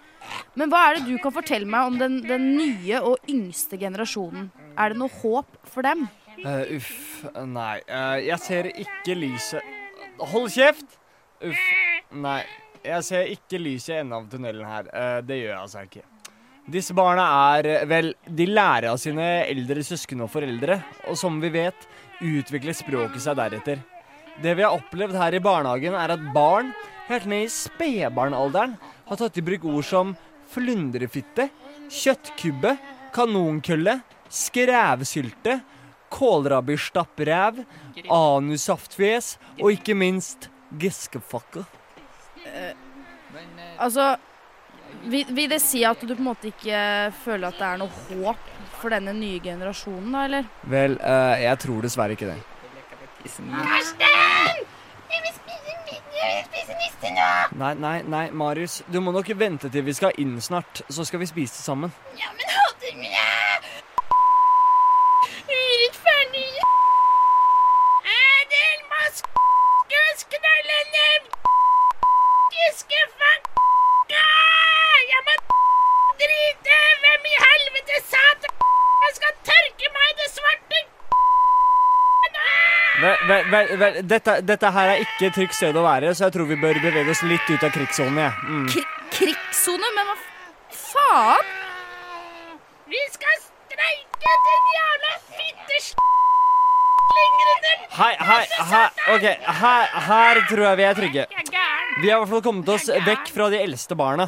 Men 0.55 0.70
hva 0.72 0.88
er 0.88 0.98
det 0.98 1.07
du 1.09 1.18
kan 1.22 1.35
fortelle 1.35 1.68
meg 1.68 1.87
om 1.87 1.98
den, 1.98 2.20
den 2.27 2.57
nye 2.57 3.00
og 3.03 3.18
yngste 3.29 3.79
generasjonen? 3.81 4.50
Er 4.79 4.92
det 4.92 4.98
noe 4.98 5.12
håp 5.22 5.59
for 5.68 5.83
dem? 5.87 6.07
Uh, 6.44 6.77
Uff, 6.77 7.24
nei. 7.46 7.79
Uh, 7.88 8.18
jeg 8.24 8.38
ser 8.42 8.66
ikke 8.72 9.14
lyset 9.14 9.62
Hold 10.18 10.50
kjeft! 10.55 10.98
Uff, 11.44 11.62
nei. 12.11 12.40
Jeg 12.85 13.07
ser 13.07 13.31
ikke 13.33 13.61
lyset 13.62 13.94
i 13.94 14.00
enden 14.03 14.16
av 14.18 14.27
tunnelen 14.31 14.66
her. 14.68 14.90
Uh, 14.90 15.20
det 15.24 15.38
gjør 15.40 15.53
jeg 15.53 15.61
altså 15.62 15.87
ikke. 15.87 16.05
Disse 16.74 16.96
barna 16.96 17.24
er 17.59 17.85
vel 17.88 18.14
De 18.24 18.46
lærer 18.48 18.90
av 18.92 19.00
sine 19.00 19.27
eldre 19.44 19.85
søsken 19.85 20.24
og 20.24 20.33
foreldre, 20.33 20.81
og 21.11 21.18
som 21.20 21.37
vi 21.42 21.53
vet, 21.55 21.88
utvikler 22.24 22.77
språket 22.77 23.22
seg 23.24 23.38
deretter. 23.40 23.83
Det 24.42 24.55
vi 24.59 24.64
har 24.64 24.75
opplevd 24.75 25.14
her 25.18 25.37
i 25.37 25.42
barnehagen, 25.42 25.94
er 25.94 26.14
at 26.16 26.25
barn 26.35 26.73
helt 27.09 27.29
ned 27.31 27.47
i 27.47 27.53
spedbarnalderen 27.53 28.75
har 29.09 29.20
tatt 29.20 29.38
i 29.38 29.44
bruk 29.44 29.66
ord 29.68 29.87
som 29.87 30.14
flundrefitte, 30.51 31.49
kjøttkubbe, 31.92 32.75
kanonkølle, 33.14 33.99
skrevsylte, 34.33 35.61
kålrabistappræv, 36.14 37.62
anussaftfjes 38.11 39.35
og 39.61 39.73
ikke 39.75 39.97
minst 39.99 40.49
geskefakke. 40.81 41.64
Altså, 43.79 44.14
vil, 45.11 45.31
vil 45.35 45.51
det 45.51 45.61
si 45.62 45.83
at 45.87 46.01
du 46.01 46.14
på 46.14 46.23
en 46.23 46.31
måte 46.31 46.51
ikke 46.51 47.12
føler 47.25 47.51
at 47.51 47.61
det 47.61 47.68
er 47.68 47.81
noe 47.83 48.03
håp 48.09 48.51
for 48.81 48.94
denne 48.94 49.14
nye 49.16 49.40
generasjonen, 49.42 50.11
da, 50.12 50.25
eller? 50.29 50.51
Vel, 50.70 50.99
uh, 51.01 51.35
jeg 51.40 51.62
tror 51.64 51.87
dessverre 51.87 52.16
ikke 52.18 52.31
det. 52.31 52.40
Karsten! 53.25 54.67
Jeg 55.13 55.21
vil 55.25 55.33
spise 55.35 55.73
middag, 55.87 56.21
jeg 56.21 56.33
vil 56.37 56.45
spise 56.51 56.75
niste 56.83 57.09
nå. 57.17 57.29
Nei, 57.61 57.75
nei, 57.75 58.03
nei, 58.15 58.27
Marius. 58.31 58.83
Du 58.93 59.01
må 59.01 59.15
nok 59.17 59.31
vente 59.39 59.71
til 59.73 59.85
vi 59.87 59.95
skal 59.97 60.13
inn 60.21 60.41
snart, 60.45 60.83
så 60.93 61.05
skal 61.09 61.23
vi 61.23 61.29
spise 61.31 61.63
sammen. 61.63 61.93
Ja, 62.21 62.29
men 62.37 62.53
hater 62.57 62.93
meg! 63.01 63.71
Urettferdig 65.55 66.53
Edel, 68.13 68.81
Gøsknallene 69.93 71.09
Giskefuck 72.53 73.43
Jeg 74.13 75.23
må 75.29 75.35
drite 76.21 76.79
Hvem 77.05 77.31
i 77.33 77.37
helvete 77.47 78.03
satan 78.13 78.55
Jeg 79.07 79.13
skal 79.21 79.33
tørke 79.51 79.95
meg 79.97 80.13
i 80.13 80.19
det 80.21 80.31
svarte 80.37 80.85
Vel, 83.05 83.43
vel, 83.51 83.73
vel, 83.77 83.97
dette, 84.09 84.35
dette 84.49 84.69
her 84.73 84.90
er 84.95 85.03
ikke 85.03 85.27
et 85.29 85.35
trygt 85.37 85.57
sted 85.57 85.77
å 85.77 85.83
være, 85.85 86.14
så 86.17 86.29
jeg 86.29 86.35
tror 86.38 86.47
vi 86.49 86.57
bør 86.57 86.79
bevege 86.81 87.12
oss 87.12 87.21
litt 87.29 87.51
ut 87.51 87.67
av 87.67 87.73
krigssonen. 87.75 88.21
Ja. 88.23 88.31
Mm. 88.49 88.69
Krigssone? 89.12 89.90
Men 89.97 90.09
hva 90.09 90.14
faen? 90.73 91.51
Vi 92.88 93.03
skal 93.12 93.37
streike 93.43 94.38
den 94.49 94.71
jævla 94.77 95.12
fittes 95.35 95.90
Hei, 97.95 98.11
hei, 98.19 98.40
hei, 98.71 98.87
ok, 99.14 99.25
her, 99.61 99.93
her 100.09 100.40
tror 100.49 100.64
jeg 100.64 100.79
vi 100.81 100.87
er 100.88 100.97
trygge. 100.99 101.27
Vi 102.01 102.09
har 102.09 102.17
i 102.17 102.23
hvert 102.23 102.33
fall 102.33 102.43
kommet 102.43 102.73
oss 102.73 102.88
vekk 103.07 103.29
fra 103.37 103.51
de 103.53 103.61
eldste 103.62 103.95
barna. 103.99 104.27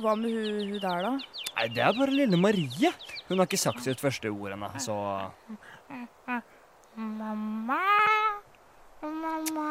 Hva 0.00 0.14
med 0.16 0.30
hun, 0.30 0.70
hun 0.70 0.78
der, 0.80 1.10
da? 1.10 1.12
Nei, 1.56 1.66
det 1.74 1.82
er 1.84 1.98
bare 1.98 2.14
lille 2.14 2.40
Marie. 2.40 2.92
Hun 3.28 3.40
har 3.40 3.48
ikke 3.48 3.60
sagt 3.60 3.84
sitt 3.84 4.00
første 4.00 4.32
ord 4.32 4.54
ennå, 4.54 4.70
så 4.80 4.96
Mamma 6.96 7.78
Mamma 9.02 9.70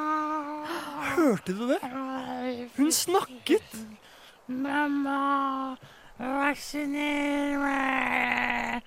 Hørte 1.16 1.54
du 1.54 1.68
det? 1.68 1.80
Hun 2.78 2.92
snakket. 2.92 3.76
Mamma, 4.48 5.76
vaksiner 6.20 7.58
meg. 7.60 8.84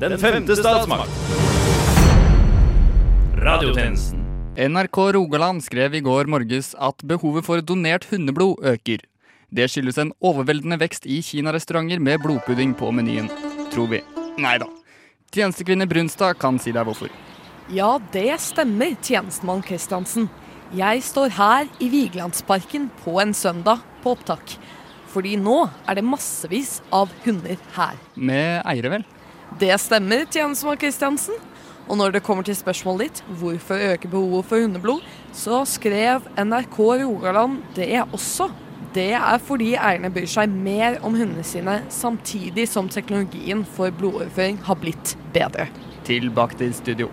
Den 0.00 0.18
femte 0.20 0.56
statsmakt. 0.56 1.10
Radiotjenesten. 3.42 4.22
NRK 4.56 4.96
Rogaland 5.16 5.64
skrev 5.64 5.94
i 5.98 6.00
går 6.00 6.30
morges 6.32 6.72
at 6.80 7.02
behovet 7.04 7.44
for 7.44 7.60
donert 7.60 8.06
hundeblod 8.12 8.62
øker. 8.64 9.04
Det 9.56 9.70
skyldes 9.72 9.96
en 10.02 10.10
overveldende 10.20 10.76
vekst 10.82 11.06
i 11.08 11.22
kinarestauranter 11.24 12.00
med 12.02 12.20
blodpudding 12.20 12.74
på 12.76 12.90
menyen. 12.92 13.30
Tror 13.72 13.88
vi. 13.88 14.02
Nei 14.36 14.58
da. 14.60 14.66
Tjenestekvinne 15.32 15.86
Brunstad 15.88 16.36
kan 16.42 16.58
si 16.60 16.74
deg 16.76 16.84
hvorfor. 16.84 17.08
Ja, 17.72 17.94
det 18.12 18.36
stemmer, 18.44 18.92
tjenestemann 19.00 19.64
Kristiansen. 19.64 20.28
Jeg 20.76 21.00
står 21.06 21.32
her 21.38 21.70
i 21.80 21.88
Vigelandsparken 21.88 22.90
på 23.00 23.16
en 23.22 23.32
søndag 23.34 23.80
på 24.04 24.12
opptak. 24.12 24.58
Fordi 25.14 25.38
nå 25.40 25.62
er 25.88 25.96
det 25.96 26.04
massevis 26.04 26.76
av 26.92 27.08
hunder 27.24 27.56
her. 27.78 27.96
Med 28.14 28.60
eiere, 28.68 28.92
vel? 28.92 29.08
Det 29.56 29.72
stemmer, 29.80 30.26
tjenestemann 30.28 30.76
Kristiansen. 30.84 31.40
Og 31.86 31.96
når 31.96 32.18
det 32.18 32.24
kommer 32.26 32.44
til 32.44 32.58
spørsmålet 32.58 33.08
ditt, 33.08 33.24
hvorfor 33.40 33.88
øker 33.94 34.12
behovet 34.12 34.52
for 34.52 34.60
hundeblod, 34.60 35.02
så 35.32 35.64
skrev 35.64 36.28
NRK 36.36 36.78
Rogaland 37.06 37.62
det 37.78 38.04
også. 38.10 38.50
Det 38.96 39.12
er 39.12 39.40
fordi 39.44 39.74
eierne 39.76 40.08
bryr 40.08 40.28
seg 40.30 40.48
mer 40.48 40.94
om 41.04 41.16
hundene 41.18 41.42
sine, 41.44 41.82
samtidig 41.92 42.64
som 42.70 42.86
teknologien 42.88 43.60
for 43.76 43.92
blodoverføring 43.92 44.56
har 44.64 44.78
blitt 44.80 45.12
bedre. 45.34 45.66
Tilbake 46.08 46.56
til 46.56 46.72
studio. 46.72 47.10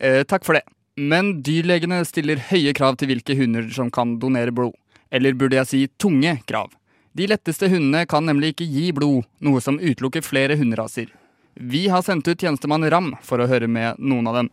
Eh, 0.00 0.22
takk 0.24 0.46
for 0.48 0.56
det. 0.56 0.62
Men 0.96 1.42
dyrlegene 1.44 1.98
stiller 2.08 2.40
høye 2.48 2.72
krav 2.76 2.96
til 2.96 3.10
hvilke 3.10 3.36
hunder 3.36 3.68
som 3.74 3.90
kan 3.92 4.14
donere 4.22 4.54
blod. 4.54 4.72
Eller 5.12 5.36
burde 5.36 5.58
jeg 5.58 5.68
si 5.68 5.80
tunge 6.00 6.38
krav. 6.48 6.70
De 7.12 7.26
letteste 7.28 7.68
hundene 7.68 8.06
kan 8.08 8.24
nemlig 8.24 8.54
ikke 8.54 8.68
gi 8.70 8.86
blod, 8.96 9.26
noe 9.44 9.60
som 9.60 9.76
utelukker 9.76 10.24
flere 10.24 10.56
hunderaser. 10.56 11.10
Vi 11.54 11.82
har 11.92 12.04
sendt 12.06 12.30
ut 12.30 12.40
tjenestemann 12.40 12.86
Ram 12.88 13.10
for 13.26 13.42
å 13.42 13.48
høre 13.50 13.68
med 13.68 14.00
noen 14.00 14.30
av 14.30 14.38
dem. 14.40 14.48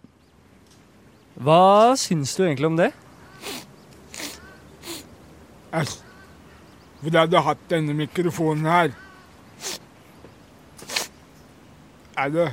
Hva 1.37 1.95
syns 1.95 2.35
du 2.35 2.43
egentlig 2.43 2.71
om 2.73 2.81
det? 2.81 2.91
Æsj. 5.71 6.06
Hvor 7.01 7.19
hadde 7.19 7.41
hatt 7.45 7.69
denne 7.69 7.93
mikrofonen 7.93 8.65
her? 8.65 8.91
Er 12.17 12.29
det 12.33 12.47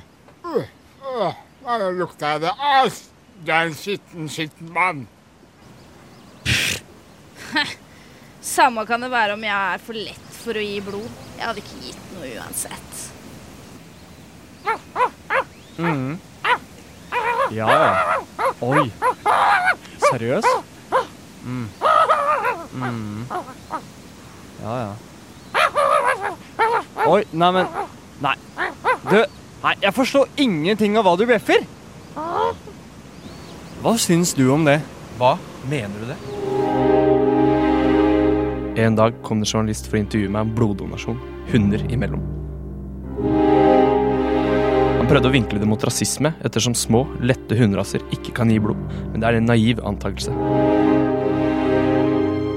øh, 0.45 0.65
øh, 1.09 1.33
Hva 1.65 1.91
lukter 1.91 2.39
det? 2.39 2.53
Æsj! 2.85 3.03
Det 3.47 3.55
er 3.55 3.61
en 3.69 3.75
skitten, 3.75 4.29
skitten 4.29 4.73
mann. 4.73 5.09
Samme 8.55 8.87
kan 8.87 9.03
det 9.03 9.11
være 9.11 9.33
om 9.33 9.45
jeg 9.45 9.75
er 9.75 9.79
for 9.83 9.97
lett 9.97 10.37
for 10.45 10.57
å 10.61 10.63
gi 10.65 10.81
blod. 10.85 11.09
Jeg 11.39 11.47
hadde 11.49 11.65
ikke 11.65 11.81
gitt 11.81 12.13
noe 12.15 12.31
uansett. 12.37 13.01
Mm. 15.79 16.19
Ja, 17.53 17.69
ja. 17.73 18.19
Oi. 18.63 18.85
Seriøs? 20.11 20.45
Mm. 21.45 21.69
Mm. 22.73 23.27
Ja, 24.65 24.75
ja. 24.81 24.93
Oi, 27.05 27.21
nei, 27.37 27.51
men 27.53 27.67
Nei. 28.25 28.35
Du, 29.11 29.19
nei, 29.61 29.75
jeg 29.83 29.93
forstår 29.93 30.31
ingenting 30.41 30.95
av 30.97 31.05
hva 31.05 31.13
du 31.21 31.27
bjeffer. 31.29 31.67
Hva 33.85 33.93
syns 34.01 34.33
du 34.39 34.47
om 34.55 34.65
det? 34.65 34.79
Hva? 35.19 35.35
Mener 35.69 36.01
du 36.01 36.07
det? 36.09 36.19
En 38.85 38.97
dag 38.97 39.19
kom 39.27 39.43
det 39.43 39.51
journalist 39.51 39.91
for 39.91 39.99
å 39.99 40.03
intervjue 40.03 40.33
meg 40.33 40.49
om 40.49 40.55
bloddonasjon. 40.57 41.21
Hunder 41.53 41.85
imellom. 41.93 42.25
Han 45.05 45.11
prøvde 45.11 45.29
å 45.29 45.35
vinkle 45.35 45.61
det 45.61 45.69
mot 45.69 45.85
rasisme, 45.85 46.33
ettersom 46.47 46.73
små, 46.79 47.05
lette 47.21 47.59
hunderaser 47.59 48.01
ikke 48.17 48.33
kan 48.41 48.49
gi 48.49 48.57
blod. 48.65 48.81
Men 49.13 49.21
det 49.21 49.29
er 49.29 49.43
en 49.43 49.51
naiv 49.53 49.85
antakelse. 49.85 50.33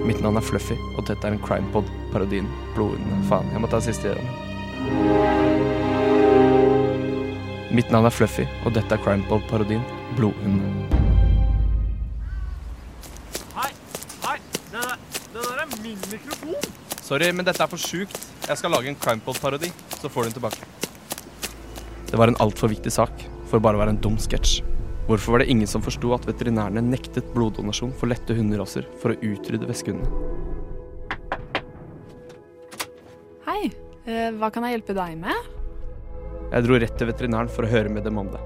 Mitt 0.08 0.22
navn 0.24 0.38
er 0.40 0.44
Fluffy, 0.46 0.76
og 0.96 1.04
dette 1.10 1.28
er 1.28 1.34
en 1.36 1.42
Crimepod-parodien. 1.44 2.46
Blodhundene. 2.78 3.18
Faen, 3.28 3.50
jeg 3.52 3.60
må 3.60 3.68
ta 3.68 3.82
siste 3.84 4.14
igjen. 4.14 4.30
Mitt 7.76 7.92
navn 7.92 8.08
er 8.08 8.16
Fluffy, 8.16 8.46
og 8.64 8.72
dette 8.78 8.96
er 8.96 9.02
Crimepod-parodien. 9.04 9.84
Blodhundene. 10.16 10.72
Hei, 13.58 13.74
hei, 14.24 14.38
det 14.72 14.80
der, 14.80 14.96
det 15.34 15.42
der 15.42 15.60
er 15.66 15.68
min 15.74 16.00
mikrofon. 16.14 16.56
Sorry, 17.02 17.28
men 17.36 17.44
dette 17.44 17.68
er 17.68 17.76
for 17.76 17.82
sjukt. 17.90 18.16
Jeg 18.48 18.64
skal 18.64 18.72
lage 18.78 18.88
en 18.94 19.02
Crimepod-parodi, 19.04 19.74
så 19.98 20.08
får 20.08 20.22
du 20.22 20.28
den 20.30 20.40
tilbake. 20.40 20.64
Det 22.08 22.16
var 22.16 22.32
en 22.32 22.40
altfor 22.40 22.72
viktig 22.72 22.96
sak 22.96 23.28
for 23.52 23.60
bare 23.60 23.76
å 23.76 23.84
være 23.84 23.98
en 23.98 24.04
dum 24.08 24.16
sketsj. 24.16 24.62
Hvorfor 25.08 25.32
var 25.32 25.40
det 25.40 25.52
ingen 25.54 25.68
som 25.72 25.84
forsto 25.84 26.10
at 26.12 26.26
veterinærene 26.28 26.82
nektet 26.84 27.30
bloddonasjon 27.32 27.94
for 27.96 28.12
lette 28.12 28.36
hunderaser 28.36 28.88
for 29.00 29.14
å 29.14 29.20
utrydde 29.24 29.70
veskehundene? 29.70 30.12
Hei, 33.48 33.70
eh, 34.04 34.34
hva 34.36 34.52
kan 34.52 34.68
jeg 34.68 34.76
hjelpe 34.76 34.98
deg 34.98 35.16
med? 35.22 35.54
Jeg 36.52 36.66
dro 36.66 36.80
rett 36.84 37.00
til 37.00 37.08
veterinæren 37.08 37.52
for 37.52 37.64
å 37.64 37.72
høre 37.72 37.92
med 37.92 38.04
dem 38.04 38.20
om 38.20 38.28
det. 38.34 38.44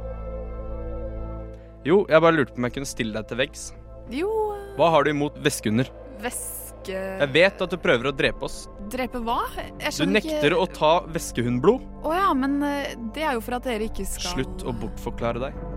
Jo, 1.85 2.03
jeg 2.05 2.21
bare 2.21 2.37
lurte 2.37 2.53
på 2.53 2.61
om 2.61 2.69
jeg 2.69 2.77
kunne 2.77 2.91
stille 2.93 3.17
deg 3.17 3.27
til 3.31 3.41
veggs. 3.41 3.65
Jo, 4.13 4.29
Hva 4.77 4.91
har 4.93 5.03
du 5.03 5.09
imot 5.15 5.41
veskehunder? 5.41 5.89
væske... 6.21 6.93
Jeg 6.93 7.29
vet 7.33 7.61
at 7.61 7.73
du 7.73 7.77
prøver 7.81 8.09
å 8.09 8.13
drepe 8.13 8.45
oss. 8.45 8.67
Drepe 8.93 9.21
hva? 9.25 9.41
Jeg 9.57 9.97
Du 9.97 10.05
nekter 10.09 10.53
ikke... 10.53 10.61
å 10.61 10.69
ta 10.69 10.93
veskehundblod. 11.09 11.89
Å 12.05 12.13
ja, 12.13 12.31
men 12.37 12.61
eh, 12.65 12.93
det 13.15 13.25
er 13.25 13.37
jo 13.37 13.43
for 13.45 13.57
at 13.57 13.65
dere 13.65 13.89
ikke 13.89 14.05
skal 14.05 14.37
Slutt 14.37 14.65
å 14.65 14.73
bortforklare 14.77 15.41
deg. 15.49 15.70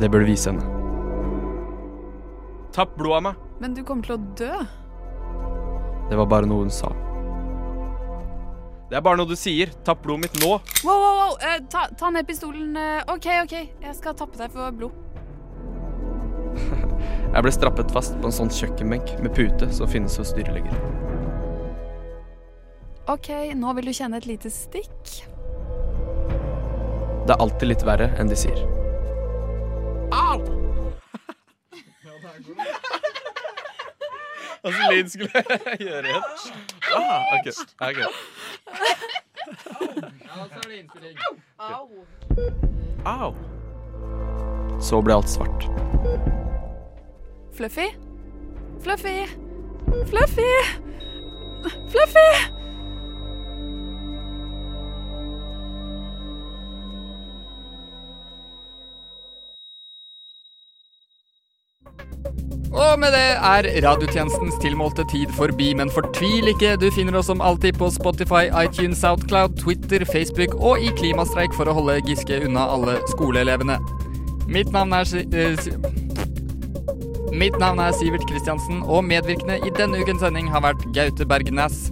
Det 0.00 0.10
bør 0.12 0.24
du 0.24 0.28
vise 0.28 0.50
henne. 0.52 0.64
Tapp 2.76 2.92
blodet 2.98 3.16
av 3.16 3.24
meg. 3.30 3.42
Men 3.62 3.74
du 3.76 3.82
kommer 3.88 4.04
til 4.04 4.18
å 4.18 4.22
dø. 4.36 4.52
Det 6.10 6.18
var 6.20 6.28
bare 6.30 6.48
noe 6.48 6.66
hun 6.66 6.72
sa. 6.74 6.90
Det 8.86 8.94
er 8.98 9.02
bare 9.02 9.18
noe 9.18 9.26
du 9.30 9.34
sier. 9.38 9.72
Tapp 9.86 10.04
blodet 10.04 10.26
mitt 10.26 10.36
nå. 10.44 10.52
Wow, 10.84 11.00
wow, 11.00 11.16
wow. 11.22 11.32
eh, 11.40 11.58
ta, 11.72 11.86
ta 11.98 12.10
ned 12.12 12.28
pistolen. 12.28 12.76
eh, 12.76 13.00
OK, 13.10 13.26
OK. 13.46 13.56
Jeg 13.82 13.96
skal 13.98 14.14
tappe 14.18 14.38
deg 14.38 14.52
for 14.52 14.76
blod. 14.76 15.02
Jeg 17.34 17.42
ble 17.44 17.52
strappet 17.52 17.90
fast 17.92 18.14
på 18.20 18.28
en 18.30 18.32
sånn 18.36 18.52
kjøkkenbenk 18.52 19.16
med 19.24 19.34
pute 19.36 19.66
som 19.74 19.88
finnes 19.90 20.14
hos 20.16 20.30
dyrelegger 20.32 20.72
OK, 23.12 23.28
nå 23.54 23.74
vil 23.76 23.90
du 23.90 23.92
kjenne 23.94 24.16
et 24.18 24.26
lite 24.26 24.50
stikk. 24.50 25.10
Det 27.26 27.34
er 27.34 27.42
alltid 27.42 27.68
litt 27.70 27.84
verre 27.86 28.08
enn 28.18 28.30
de 28.30 28.38
sier. 28.38 28.58
Hvilken 34.62 34.86
lyd 34.92 35.08
skulle 35.08 35.30
gjøre 35.86 36.06
igjen? 36.08 36.22
Ah, 36.96 37.22
ok, 37.36 37.46
ok. 37.80 37.98
Au. 43.06 43.34
Så 44.82 45.00
ble 45.02 45.14
alt 45.14 45.30
svart. 45.30 45.68
Fluffy? 47.56 47.86
Fluffy? 48.82 49.18
Fluffy? 50.10 50.50
Fluffy? 51.90 52.55
Og 62.96 63.00
med 63.02 63.12
det 63.12 63.34
er 63.44 63.66
radiotjenestens 63.84 64.54
tilmålte 64.62 65.04
tid 65.10 65.28
forbi, 65.36 65.66
men 65.76 65.90
fortvil 65.92 66.46
ikke, 66.48 66.78
du 66.80 66.86
finner 66.88 67.18
oss 67.18 67.26
som 67.28 67.42
alltid 67.44 67.76
på 67.76 67.90
Spotify, 67.92 68.46
iTunes, 68.56 69.02
Soundcloud, 69.04 69.58
Twitter, 69.60 70.00
Facebook 70.08 70.54
og 70.56 70.80
i 70.80 70.88
klimastreik 70.96 71.52
for 71.52 71.68
å 71.68 71.74
holde 71.76 71.98
Giske 72.06 72.38
unna 72.46 72.62
alle 72.72 72.94
skoleelevene. 73.10 73.76
Mitt 74.48 74.72
navn 74.72 74.96
er 74.96 75.12
eh, 75.28 75.60
Mitt 77.36 77.58
navn 77.60 77.82
er 77.84 77.92
Sivert 77.98 78.24
Kristiansen, 78.30 78.80
og 78.80 79.04
medvirkende 79.04 79.58
i 79.60 79.74
denne 79.76 80.00
ukens 80.00 80.24
sending 80.24 80.48
har 80.54 80.64
vært 80.64 80.88
Gaute 80.96 81.28
Bergnes, 81.28 81.90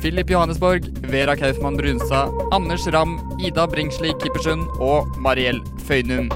Philip 0.00 0.34
Johannesborg, 0.34 0.90
Vera 1.14 1.38
Kaufmann 1.38 1.78
Brunstad, 1.78 2.34
Anders 2.50 2.90
Ramm, 2.90 3.20
Ida 3.38 3.70
Bringsli 3.70 4.16
Kippersund 4.18 4.66
og 4.82 5.14
Mariell 5.22 5.62
Føynum. 5.86 6.26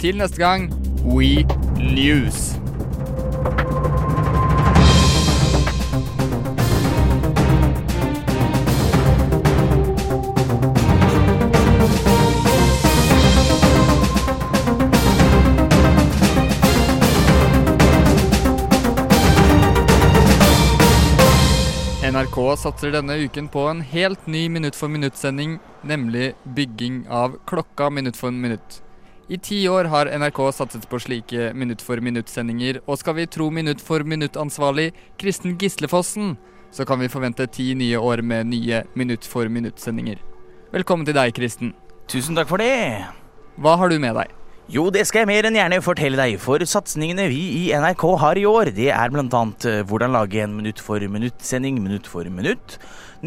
Til 0.00 0.16
neste 0.16 0.40
gang, 0.40 0.70
We 1.04 1.44
News. 1.76 2.59
NRK 22.20 22.56
satser 22.60 22.90
denne 22.92 23.14
uken 23.24 23.46
på 23.48 23.62
en 23.70 23.78
helt 23.80 24.26
ny 24.28 24.42
Minutt 24.52 24.76
for 24.76 24.92
minutt-sending, 24.92 25.54
nemlig 25.88 26.34
bygging 26.44 27.06
av 27.08 27.38
klokka 27.48 27.86
minutt 27.90 28.18
for 28.18 28.34
minutt. 28.34 28.82
I 29.32 29.38
ti 29.40 29.62
år 29.68 29.88
har 29.88 30.10
NRK 30.20 30.40
satset 30.52 30.84
på 30.90 31.00
slike 31.00 31.54
minutt 31.56 31.80
for 31.80 32.02
minutt-sendinger, 32.04 32.82
og 32.84 32.98
skal 33.00 33.16
vi 33.16 33.24
tro 33.24 33.46
minutt 33.48 33.80
for 33.80 34.04
minutt-ansvarlig 34.04 34.90
Kristen 35.22 35.56
Gislefossen, 35.56 36.34
så 36.70 36.84
kan 36.84 37.00
vi 37.00 37.08
forvente 37.08 37.46
ti 37.48 37.70
nye 37.78 37.96
år 37.96 38.20
med 38.20 38.50
nye 38.52 38.82
minutt 38.92 39.24
for 39.24 39.48
minutt-sendinger. 39.48 40.20
Velkommen 40.76 41.08
til 41.08 41.16
deg, 41.16 41.32
Kristen. 41.38 41.72
Tusen 42.10 42.36
takk 42.36 42.52
for 42.52 42.60
det. 42.60 43.00
Hva 43.56 43.78
har 43.80 43.88
du 43.88 43.96
med 44.02 44.20
deg? 44.20 44.39
Jo, 44.70 44.84
det 44.94 45.00
skal 45.08 45.24
jeg 45.24 45.26
mer 45.26 45.46
enn 45.48 45.56
gjerne 45.58 45.80
fortelle 45.82 46.14
deg, 46.14 46.36
for 46.38 46.62
satsingene 46.62 47.24
vi 47.26 47.40
i 47.58 47.62
NRK 47.74 48.04
har 48.22 48.38
i 48.38 48.44
år, 48.46 48.68
det 48.70 48.92
er 48.94 49.10
blant 49.10 49.32
annet 49.34 49.64
eh, 49.66 49.80
hvordan 49.82 50.12
lage 50.14 50.38
en 50.44 50.52
minutt 50.54 50.78
for 50.78 51.02
minutt-sending 51.02 51.80
minutt 51.82 52.06
for 52.06 52.28
minutt, 52.30 52.76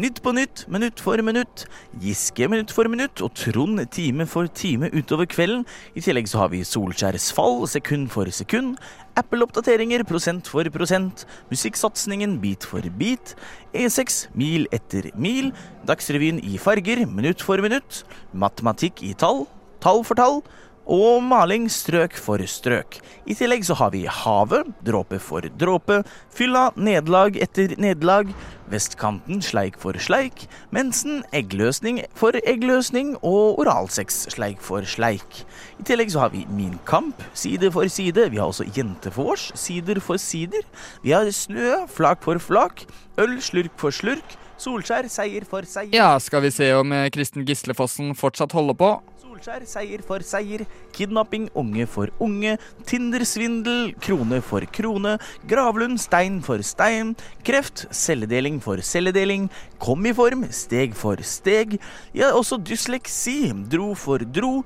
Nytt 0.00 0.22
på 0.24 0.32
nytt, 0.34 0.64
minutt 0.72 0.98
for 1.04 1.20
minutt, 1.22 1.66
Giske 2.02 2.48
minutt 2.50 2.72
for 2.74 2.88
minutt 2.90 3.20
og 3.22 3.36
Trond 3.38 3.78
time 3.94 4.24
for 4.26 4.48
time 4.50 4.88
utover 4.90 5.28
kvelden. 5.30 5.62
I 5.94 6.02
tillegg 6.02 6.26
så 6.26 6.40
har 6.40 6.50
vi 6.50 6.64
Solskjærs 6.66 7.28
fall 7.36 7.62
sekund 7.70 8.08
for 8.10 8.32
sekund, 8.32 8.80
Apple-oppdateringer 9.20 10.02
prosent 10.08 10.48
for 10.50 10.66
prosent, 10.74 11.26
musikksatsingen 11.52 12.40
bit 12.42 12.64
for 12.66 12.88
bit, 12.98 13.36
E6 13.76 14.32
mil 14.34 14.64
etter 14.74 15.12
mil, 15.14 15.52
Dagsrevyen 15.86 16.40
i 16.40 16.56
farger 16.56 17.04
minutt 17.04 17.44
for 17.44 17.60
minutt, 17.62 18.02
matematikk 18.32 19.04
i 19.04 19.12
tall, 19.12 19.44
tall 19.84 20.02
for 20.08 20.18
tall, 20.18 20.40
og 20.84 21.22
maling 21.24 21.66
strøk 21.72 22.16
for 22.20 22.42
strøk. 22.48 22.98
I 23.26 23.34
tillegg 23.36 23.64
så 23.64 23.76
har 23.78 23.92
vi 23.94 24.04
havet, 24.10 24.68
dråpe 24.84 25.18
for 25.22 25.46
dråpe, 25.60 26.02
fylla, 26.34 26.70
nederlag 26.76 27.38
etter 27.40 27.74
nederlag, 27.80 28.30
vestkanten 28.70 29.42
sleik 29.44 29.76
for 29.80 29.96
sleik, 30.00 30.46
mensen, 30.74 31.22
eggløsning 31.36 32.02
for 32.16 32.36
eggløsning 32.44 33.14
og 33.22 33.60
oralsex 33.64 34.24
sleik 34.34 34.62
for 34.64 34.84
sleik. 34.88 35.42
I 35.80 35.88
tillegg 35.88 36.12
så 36.12 36.24
har 36.24 36.32
vi 36.34 36.46
Min 36.54 36.78
kamp, 36.86 37.22
side 37.34 37.70
for 37.72 37.88
side, 37.88 38.28
vi 38.30 38.38
har 38.40 38.52
også 38.52 38.68
Jentefors, 38.76 39.50
sider 39.58 40.00
for 40.00 40.20
sider, 40.20 40.64
vi 41.02 41.16
har 41.16 41.30
snø, 41.30 41.84
flak 41.88 42.22
for 42.24 42.38
flak, 42.38 42.84
øl, 43.18 43.40
slurk 43.42 43.72
for 43.80 43.90
slurk, 43.90 44.36
Solskjær, 44.60 45.08
seier 45.10 45.44
for 45.48 45.66
seier. 45.66 45.94
Ja, 45.96 46.12
skal 46.22 46.44
vi 46.44 46.52
se 46.54 46.68
om 46.78 46.92
eh, 46.94 47.08
Kristen 47.14 47.44
Gislefossen 47.46 48.14
fortsatt 48.18 48.54
holder 48.54 48.76
på. 48.78 48.90
Solskjær, 49.22 49.64
seier 49.66 50.04
for 50.06 50.22
seier. 50.22 50.62
Kidnapping, 50.94 51.48
unge 51.58 51.88
for 51.90 52.12
unge. 52.22 52.54
Tindersvindel, 52.86 53.92
krone 54.04 54.38
for 54.46 54.66
krone. 54.70 55.16
Gravlund, 55.50 55.98
stein 56.00 56.38
for 56.46 56.62
stein. 56.62 57.12
Kreft, 57.44 57.86
celledeling 57.90 58.60
for 58.62 58.78
celledeling. 58.84 59.50
Kom 59.82 60.06
i 60.06 60.14
form, 60.14 60.46
steg 60.54 60.94
for 60.98 61.18
steg. 61.26 61.80
Ja, 62.14 62.30
også 62.38 62.60
dysleksi, 62.62 63.50
dro 63.70 63.92
for 63.98 64.22
dro. 64.22 64.60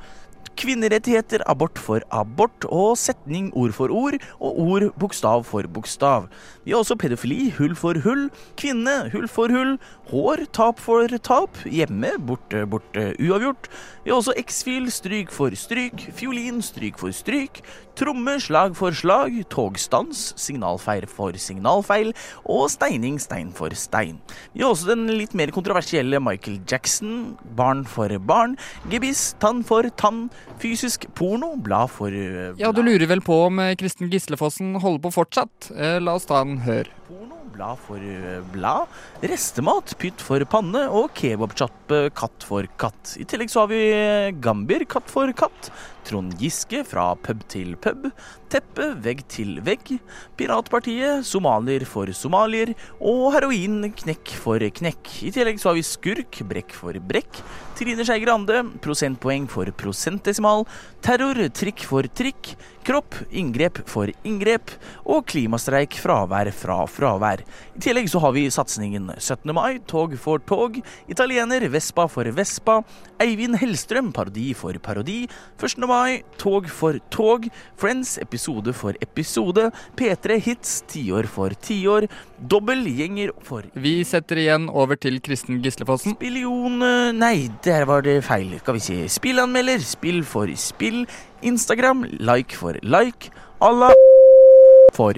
Kvinnerettigheter, 0.59 1.45
abort 1.47 1.79
for 1.79 2.03
abort, 2.11 2.67
og 2.67 2.97
setning 2.99 3.53
ord 3.55 3.73
for 3.77 3.93
ord, 3.95 4.17
og 4.43 4.59
ord 4.59 4.87
bokstav 4.99 5.45
for 5.47 5.69
bokstav. 5.71 6.27
Vi 6.65 6.75
har 6.75 6.83
også 6.83 6.97
pedofili, 6.99 7.53
hull 7.55 7.77
for 7.79 7.99
hull, 8.03 8.27
kvinne, 8.59 8.97
hull 9.13 9.29
for 9.31 9.55
hull, 9.55 9.77
hår, 10.11 10.43
tap 10.53 10.83
for 10.83 11.07
tap, 11.23 11.61
hjemme, 11.65 12.11
borte, 12.27 12.65
borte, 12.67 13.13
uavgjort. 13.23 13.71
Vi 14.03 14.11
har 14.11 14.19
også 14.19 14.35
X-fil, 14.43 14.91
stryk 14.91 15.31
for 15.35 15.55
stryk, 15.55 16.09
fiolin, 16.19 16.59
stryk 16.65 16.99
for 16.99 17.15
stryk, 17.15 17.63
tromme, 17.99 18.35
slag 18.43 18.75
for 18.79 18.95
slag, 18.95 19.39
togstans, 19.53 20.33
signalfeil 20.39 21.07
for 21.11 21.39
signalfeil, 21.39 22.13
og 22.45 22.67
steining, 22.75 23.21
stein 23.23 23.55
for 23.55 23.75
stein. 23.79 24.19
Vi 24.55 24.65
har 24.65 24.75
også 24.75 24.91
den 24.91 25.07
litt 25.15 25.39
mer 25.39 25.55
kontroversielle 25.55 26.21
Michael 26.23 26.59
Jackson, 26.67 27.37
barn 27.59 27.87
for 27.87 28.11
barn, 28.27 28.59
gebiss, 28.91 29.33
tann 29.43 29.63
for 29.67 29.87
tann, 30.01 30.27
fysisk 30.63 31.07
porno, 31.19 31.53
blad 31.57 31.91
for 31.93 32.11
blad. 32.11 32.59
Ja, 32.61 32.73
du 32.75 32.81
lurer 32.83 33.07
vel 33.11 33.21
på 33.25 33.37
om 33.47 33.61
eh, 33.63 33.75
Kristen 33.79 34.11
Gislefossen 34.13 34.75
holder 34.83 35.05
på 35.07 35.13
fortsatt? 35.21 35.71
Eh, 35.77 35.99
La 36.03 36.17
oss 36.19 36.27
ta 36.29 36.41
en 36.43 36.57
hør. 36.65 36.89
Porno, 37.09 37.39
blad 37.55 37.79
for 37.85 38.03
eh, 38.03 38.41
blad, 38.55 38.91
restemat, 39.23 39.95
pytt 40.01 40.23
for 40.25 40.43
panne 40.51 40.87
og 40.89 41.13
kebabchappe 41.19 42.09
katt 42.19 42.47
for 42.47 42.67
katt. 42.81 43.15
I 43.21 43.27
tillegg 43.29 43.53
så 43.53 43.65
har 43.65 43.73
vi 43.73 43.83
Gambier, 44.43 44.87
katt 44.91 45.11
for 45.13 45.31
katt, 45.37 45.71
Trond 46.07 46.35
Giske 46.41 46.85
fra 46.87 47.11
pub 47.25 47.43
til 47.51 47.75
pub, 47.81 48.09
teppe 48.53 48.91
vegg 49.05 49.25
til 49.31 49.59
vegg, 49.65 49.95
Piratpartiet, 50.39 51.27
somalier 51.29 51.85
for 51.89 52.11
somalier 52.17 52.75
og 52.99 53.33
heroin 53.35 53.91
knekk 53.99 54.35
for 54.43 54.63
knekk. 54.81 55.13
I 55.29 55.33
tillegg 55.35 55.61
så 55.61 55.73
har 55.73 55.79
vi 55.79 55.87
skurk, 55.87 56.43
brekk 56.49 56.77
for 56.77 56.97
brekk, 57.11 57.43
Trine 57.79 58.03
Skei 58.03 58.25
Grande, 58.25 58.65
prosentpoeng 58.83 59.45
for 59.51 59.69
prosentdesimal, 59.79 60.65
terror, 61.05 61.39
trikk 61.55 61.85
for 61.87 62.09
trikk, 62.19 62.57
kropp, 62.89 63.15
inngrep 63.31 63.83
for 63.87 64.11
inngrep 64.27 64.73
og 65.05 65.27
klimastreik, 65.31 65.95
fravær 66.03 66.51
fra 66.57 66.81
fravær. 66.91 67.45
I 67.77 67.83
tillegg 67.85 68.09
så 68.11 68.23
har 68.25 68.35
vi 68.35 68.47
satsingen 68.51 69.13
17. 69.15 69.53
mai, 69.55 69.79
tog 69.87 70.17
for 70.19 70.43
tog, 70.49 70.81
italiener, 71.07 71.69
Vespa 71.71 72.09
for 72.11 72.27
Vespa, 72.35 72.81
Eivind 73.23 73.61
Hellstrøm, 73.61 74.11
parodi 74.17 74.49
for 74.59 74.75
parodi, 74.83 75.21
1. 75.61 75.87
mai, 75.87 75.98
tog 76.41 76.69
for 76.73 76.99
tog, 77.15 77.49
Friends, 77.79 78.17
episode 78.23 78.75
for 78.75 78.97
episode, 79.05 79.69
P3 79.99 80.39
Hits, 80.43 80.83
tiår 80.91 81.29
for 81.31 81.55
tiår, 81.65 82.09
dobbeltgjenger 82.51 83.33
for 83.47 83.67
Vi 83.79 83.95
setter 84.09 84.43
igjen 84.43 84.69
over 84.71 84.99
til 85.01 85.21
Kristen 85.25 85.63
Gislefossen. 85.65 86.17
Spillion 86.19 86.83
eh, 86.83 87.13
Nei, 87.17 87.49
der 87.65 87.87
var 87.89 88.07
det 88.07 88.21
feil. 88.27 88.59
Skal 88.63 88.79
vi 88.79 88.85
se. 88.91 89.01
Spillanmelder, 89.19 89.83
spill 89.85 90.23
for 90.27 90.51
spill. 90.59 91.05
Instagram, 91.43 92.05
like 92.19 92.57
for 92.59 92.79
like. 92.83 93.31
Allah 93.61 93.93
for 94.95 95.15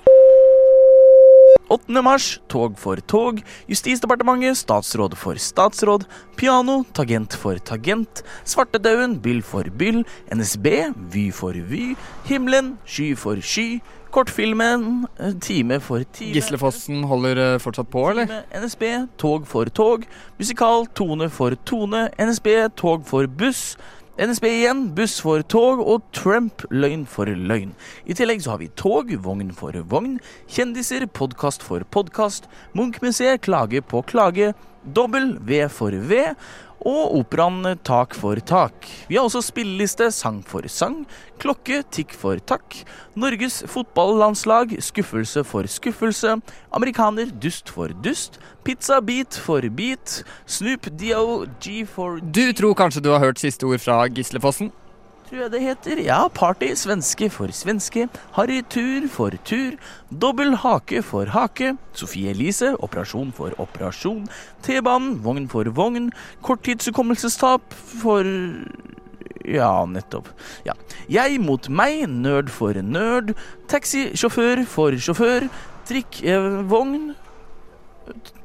8. 1.71 2.03
mars, 2.03 2.41
tog 2.51 2.75
for 2.79 2.99
tog. 3.07 3.39
Justisdepartementet, 3.71 4.59
statsråd 4.59 5.15
for 5.15 5.39
statsråd. 5.39 6.05
Piano, 6.37 6.81
tagent 6.93 7.37
for 7.39 7.61
tagent. 7.63 8.25
Svartedauden, 8.45 9.21
byll 9.23 9.43
for 9.43 9.71
byll. 9.79 10.03
NSB, 10.35 10.91
Vy 11.15 11.31
for 11.31 11.55
Vy. 11.55 11.95
Himmelen, 12.27 12.77
sky 12.85 13.15
for 13.15 13.39
sky. 13.41 13.81
Kortfilmen, 14.11 15.07
eh, 15.21 15.33
time 15.39 15.79
for 15.81 16.03
time. 16.03 16.33
Gislefossen 16.35 17.05
holder 17.07 17.39
eh, 17.39 17.59
fortsatt 17.63 17.91
på, 17.91 18.09
eller? 18.11 18.43
NSB, 18.51 19.07
tog 19.17 19.47
for 19.47 19.71
tog. 19.71 20.09
Musikal, 20.39 20.87
tone 20.95 21.31
for 21.31 21.55
tone. 21.55 22.09
NSB, 22.19 22.69
tog 22.75 23.07
for 23.07 23.27
buss. 23.27 23.77
NSB 24.21 24.45
igjen, 24.45 24.81
buss 24.93 25.15
for 25.25 25.41
tog, 25.49 25.79
og 25.81 26.03
Trump, 26.13 26.67
løgn 26.69 27.07
for 27.09 27.25
løgn. 27.25 27.71
I 28.05 28.13
tillegg 28.19 28.43
så 28.45 28.51
har 28.53 28.59
vi 28.61 28.67
tog, 28.77 29.15
vogn 29.25 29.49
for 29.57 29.73
vogn, 29.89 30.19
kjendiser, 30.45 31.07
podkast 31.17 31.65
for 31.65 31.87
podkast, 31.89 32.45
Munch-museet, 32.77 33.41
klage 33.47 33.81
på 33.81 34.03
klage, 34.11 34.51
dobbel 34.85 35.39
V 35.41 35.63
for 35.73 35.97
V, 35.97 36.35
og 36.87 37.17
operaen 37.19 37.79
Tak 37.85 38.15
for 38.15 38.37
tak. 38.41 38.87
Vi 39.09 39.17
har 39.17 39.25
også 39.25 39.43
spilleliste 39.45 40.11
Sang 40.11 40.43
for 40.47 40.67
sang, 40.69 41.07
klokke 41.39 41.83
Tikk 41.93 42.15
for 42.17 42.39
takk, 42.39 42.83
Norges 43.15 43.63
fotballandslag 43.69 44.77
Skuffelse 44.83 45.45
for 45.45 45.69
skuffelse, 45.69 46.37
amerikaner 46.73 47.31
Dust 47.43 47.71
for 47.71 47.93
dust, 48.05 48.41
Pizza 48.65 49.01
Beat 49.01 49.37
for 49.37 49.61
beat, 49.71 50.23
Snoop 50.47 50.89
Dio 50.97 51.47
G 51.61 51.85
for 51.87 52.21
Du 52.21 52.53
tror 52.53 52.75
kanskje 52.75 53.05
du 53.05 53.11
har 53.13 53.21
hørt 53.21 53.41
siste 53.41 53.67
ord 53.69 53.81
fra 53.81 54.07
Gislefossen? 54.09 54.73
Tror 55.31 55.45
jeg 55.45 55.53
det 55.53 55.61
heter. 55.63 56.01
Ja, 56.03 56.21
party, 56.35 56.73
svenske 56.75 57.31
for 57.31 57.53
svenske. 57.55 58.09
Harry 58.35 58.61
tur 58.67 59.07
for 59.09 59.35
tur. 59.47 59.77
Dobbel 60.11 60.57
hake 60.59 61.03
for 61.07 61.31
hake. 61.31 61.77
Sofie 61.95 62.33
Elise, 62.35 62.73
operasjon 62.83 63.31
for 63.37 63.55
operasjon. 63.63 64.27
T-banen, 64.67 65.21
vogn 65.23 65.47
for 65.49 65.71
vogn. 65.71 66.11
Korttidshukommelsestap 66.43 67.63
for 68.03 68.27
ja, 69.47 69.71
nettopp. 69.87 70.29
Ja. 70.67 70.75
Jeg 71.11 71.39
mot 71.43 71.71
meg, 71.71 72.05
nerd 72.11 72.51
for 72.51 72.75
nerd. 72.83 73.37
Taxisjåfør 73.71 74.67
for 74.69 74.99
sjåfør. 74.99 75.47
Trikk, 75.89 76.23
eh. 76.27 76.61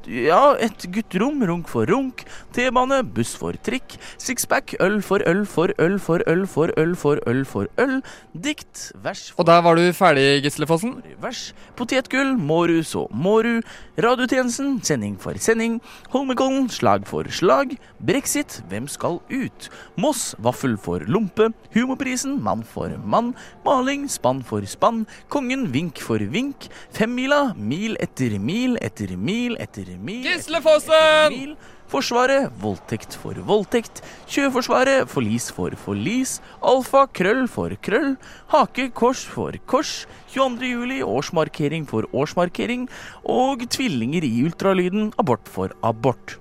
Ja, 0.06 0.54
et 0.62 0.84
gutterom, 0.94 1.40
runk 1.42 1.66
for 1.66 1.86
runk. 1.90 2.20
T-bane, 2.54 3.00
buss 3.02 3.32
for 3.34 3.56
trikk. 3.66 3.96
Sixpack, 4.22 4.76
øl 4.80 5.00
for 5.02 5.18
øl 5.26 5.40
for 5.50 5.72
øl 5.82 5.98
for 5.98 6.22
øl 6.30 6.44
for 6.46 6.70
øl 6.78 6.94
for 6.94 7.18
øl 7.26 7.42
for 7.44 7.66
øl. 7.82 7.96
Dikt, 8.32 8.92
vers 9.02 9.30
for 9.32 9.42
Og 9.42 9.46
der 9.46 9.60
var 9.62 9.74
du 9.74 9.82
ferdig, 9.92 10.42
Gislefossen? 10.44 11.02
vers. 11.20 11.52
Potetgull, 11.76 12.36
Måru 12.38 12.82
så 12.84 13.08
Måru. 13.10 13.60
Radiotjenesten, 13.98 14.80
sending 14.84 15.18
for 15.18 15.34
sending. 15.38 15.80
Holmenkollen, 16.10 16.68
slag 16.68 17.06
for 17.06 17.24
slag. 17.28 17.76
Brexit, 17.98 18.62
hvem 18.68 18.86
skal 18.86 19.18
ut? 19.30 19.68
Moss, 19.98 20.36
vaffel 20.38 20.78
for 20.78 21.00
lompe. 21.08 21.50
Humorprisen, 21.74 22.38
mann 22.42 22.62
for 22.62 22.94
mann. 23.04 23.34
Maling, 23.64 24.06
spann 24.08 24.44
for 24.44 24.60
spann. 24.66 25.06
Kongen, 25.28 25.72
vink 25.72 25.98
for 25.98 26.18
vink. 26.18 26.68
Femmila, 26.92 27.54
mil 27.56 27.96
etter 27.98 28.38
mil 28.38 28.78
etter 28.80 29.16
mil 29.16 29.56
etter 29.58 29.95
mil. 29.98 30.22
Gislefossen! 30.26 31.56
Forsvaret, 31.86 32.50
voldtekt 32.58 33.14
for 33.22 33.38
voldtekt. 33.46 34.00
Sjøforsvaret, 34.26 35.06
forlis 35.10 35.52
for 35.54 35.74
forlis. 35.78 36.40
Alfa, 36.58 37.04
krøll 37.14 37.44
for 37.50 37.74
krøll. 37.82 38.16
Hake, 38.50 38.88
kors 38.90 39.22
for 39.30 39.54
kors. 39.70 40.00
22. 40.34 40.72
juli, 40.72 40.98
årsmarkering 41.06 41.86
for 41.86 42.08
årsmarkering. 42.12 42.88
Og 43.22 43.62
tvillinger 43.70 44.26
i 44.26 44.34
ultralyden, 44.48 45.12
abort 45.22 45.46
for 45.46 45.70
abort. 45.86 46.40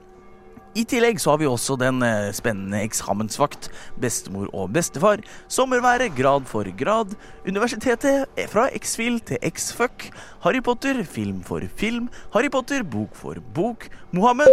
I 0.76 0.84
tillegg 0.84 1.22
så 1.24 1.32
har 1.32 1.40
vi 1.40 1.48
også 1.48 1.78
den 1.80 2.04
eh, 2.04 2.34
spennende 2.36 2.82
eksamensvakt, 2.84 3.70
bestemor 4.02 4.50
og 4.52 4.74
bestefar, 4.76 5.22
sommerværet 5.48 6.12
grad 6.18 6.50
for 6.50 6.68
grad, 6.76 7.14
universitetet 7.48 8.26
eh, 8.36 8.50
fra 8.52 8.68
X-Fil 8.76 9.22
til 9.24 9.40
X-Fuck, 9.40 10.10
Harry 10.44 10.60
Potter 10.60 11.00
film 11.08 11.40
for 11.48 11.64
film, 11.80 12.10
Harry 12.36 12.52
Potter 12.52 12.84
bok 12.84 13.16
for 13.16 13.40
bok, 13.56 13.88
Mohammed 14.12 14.52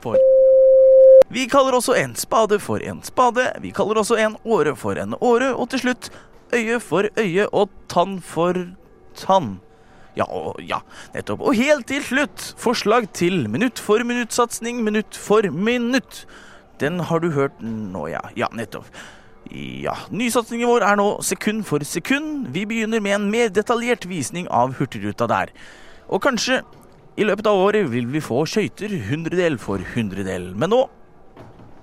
for 0.00 0.16
Vi 1.30 1.44
kaller 1.52 1.76
også 1.76 2.00
en 2.00 2.16
spade 2.16 2.56
for 2.58 2.80
en 2.80 3.04
spade, 3.04 3.44
vi 3.60 3.76
kaller 3.76 4.00
også 4.00 4.16
en 4.24 4.40
åre 4.40 4.72
for 4.72 4.96
en 4.96 5.18
åre, 5.20 5.52
og 5.52 5.68
til 5.70 5.84
slutt 5.84 6.08
øye 6.56 6.80
for 6.80 7.12
øye 7.20 7.44
og 7.52 7.68
tann 7.92 8.22
for 8.24 8.56
tann. 9.20 9.58
Ja, 10.18 10.26
og, 10.26 10.58
ja, 10.66 10.80
nettopp. 11.14 11.44
Og 11.46 11.54
helt 11.58 11.86
til 11.90 12.02
slutt, 12.02 12.50
forslag 12.58 13.08
til 13.14 13.46
minutt 13.50 13.78
for 13.78 14.02
minutt-satsing, 14.06 14.82
minutt 14.86 15.16
for 15.16 15.46
minutt. 15.54 16.24
Den 16.80 17.00
har 17.10 17.22
du 17.22 17.30
hørt 17.34 17.60
nå, 17.62 18.08
ja. 18.10 18.22
Ja, 18.38 18.48
nettopp. 18.56 18.88
Ja, 19.50 19.96
Nysatsingen 20.14 20.68
vår 20.68 20.84
er 20.86 20.98
nå 21.00 21.06
sekund 21.26 21.64
for 21.66 21.82
sekund. 21.86 22.50
Vi 22.54 22.66
begynner 22.68 23.02
med 23.02 23.16
en 23.16 23.30
mer 23.32 23.50
detaljert 23.50 24.06
visning 24.06 24.46
av 24.52 24.76
Hurtigruta 24.78 25.26
der. 25.30 25.50
Og 26.10 26.22
kanskje 26.22 26.60
i 27.18 27.26
løpet 27.26 27.48
av 27.50 27.58
året 27.58 27.90
vil 27.90 28.06
vi 28.10 28.22
få 28.22 28.44
skøyter 28.48 28.92
hundredel 29.08 29.58
for 29.58 29.82
hundredel. 29.94 30.52
Men 30.54 30.72
nå 30.74 30.84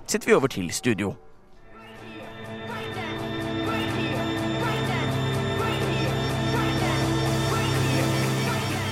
setter 0.08 0.30
vi 0.30 0.36
over 0.38 0.52
til 0.52 0.70
studio. 0.72 1.12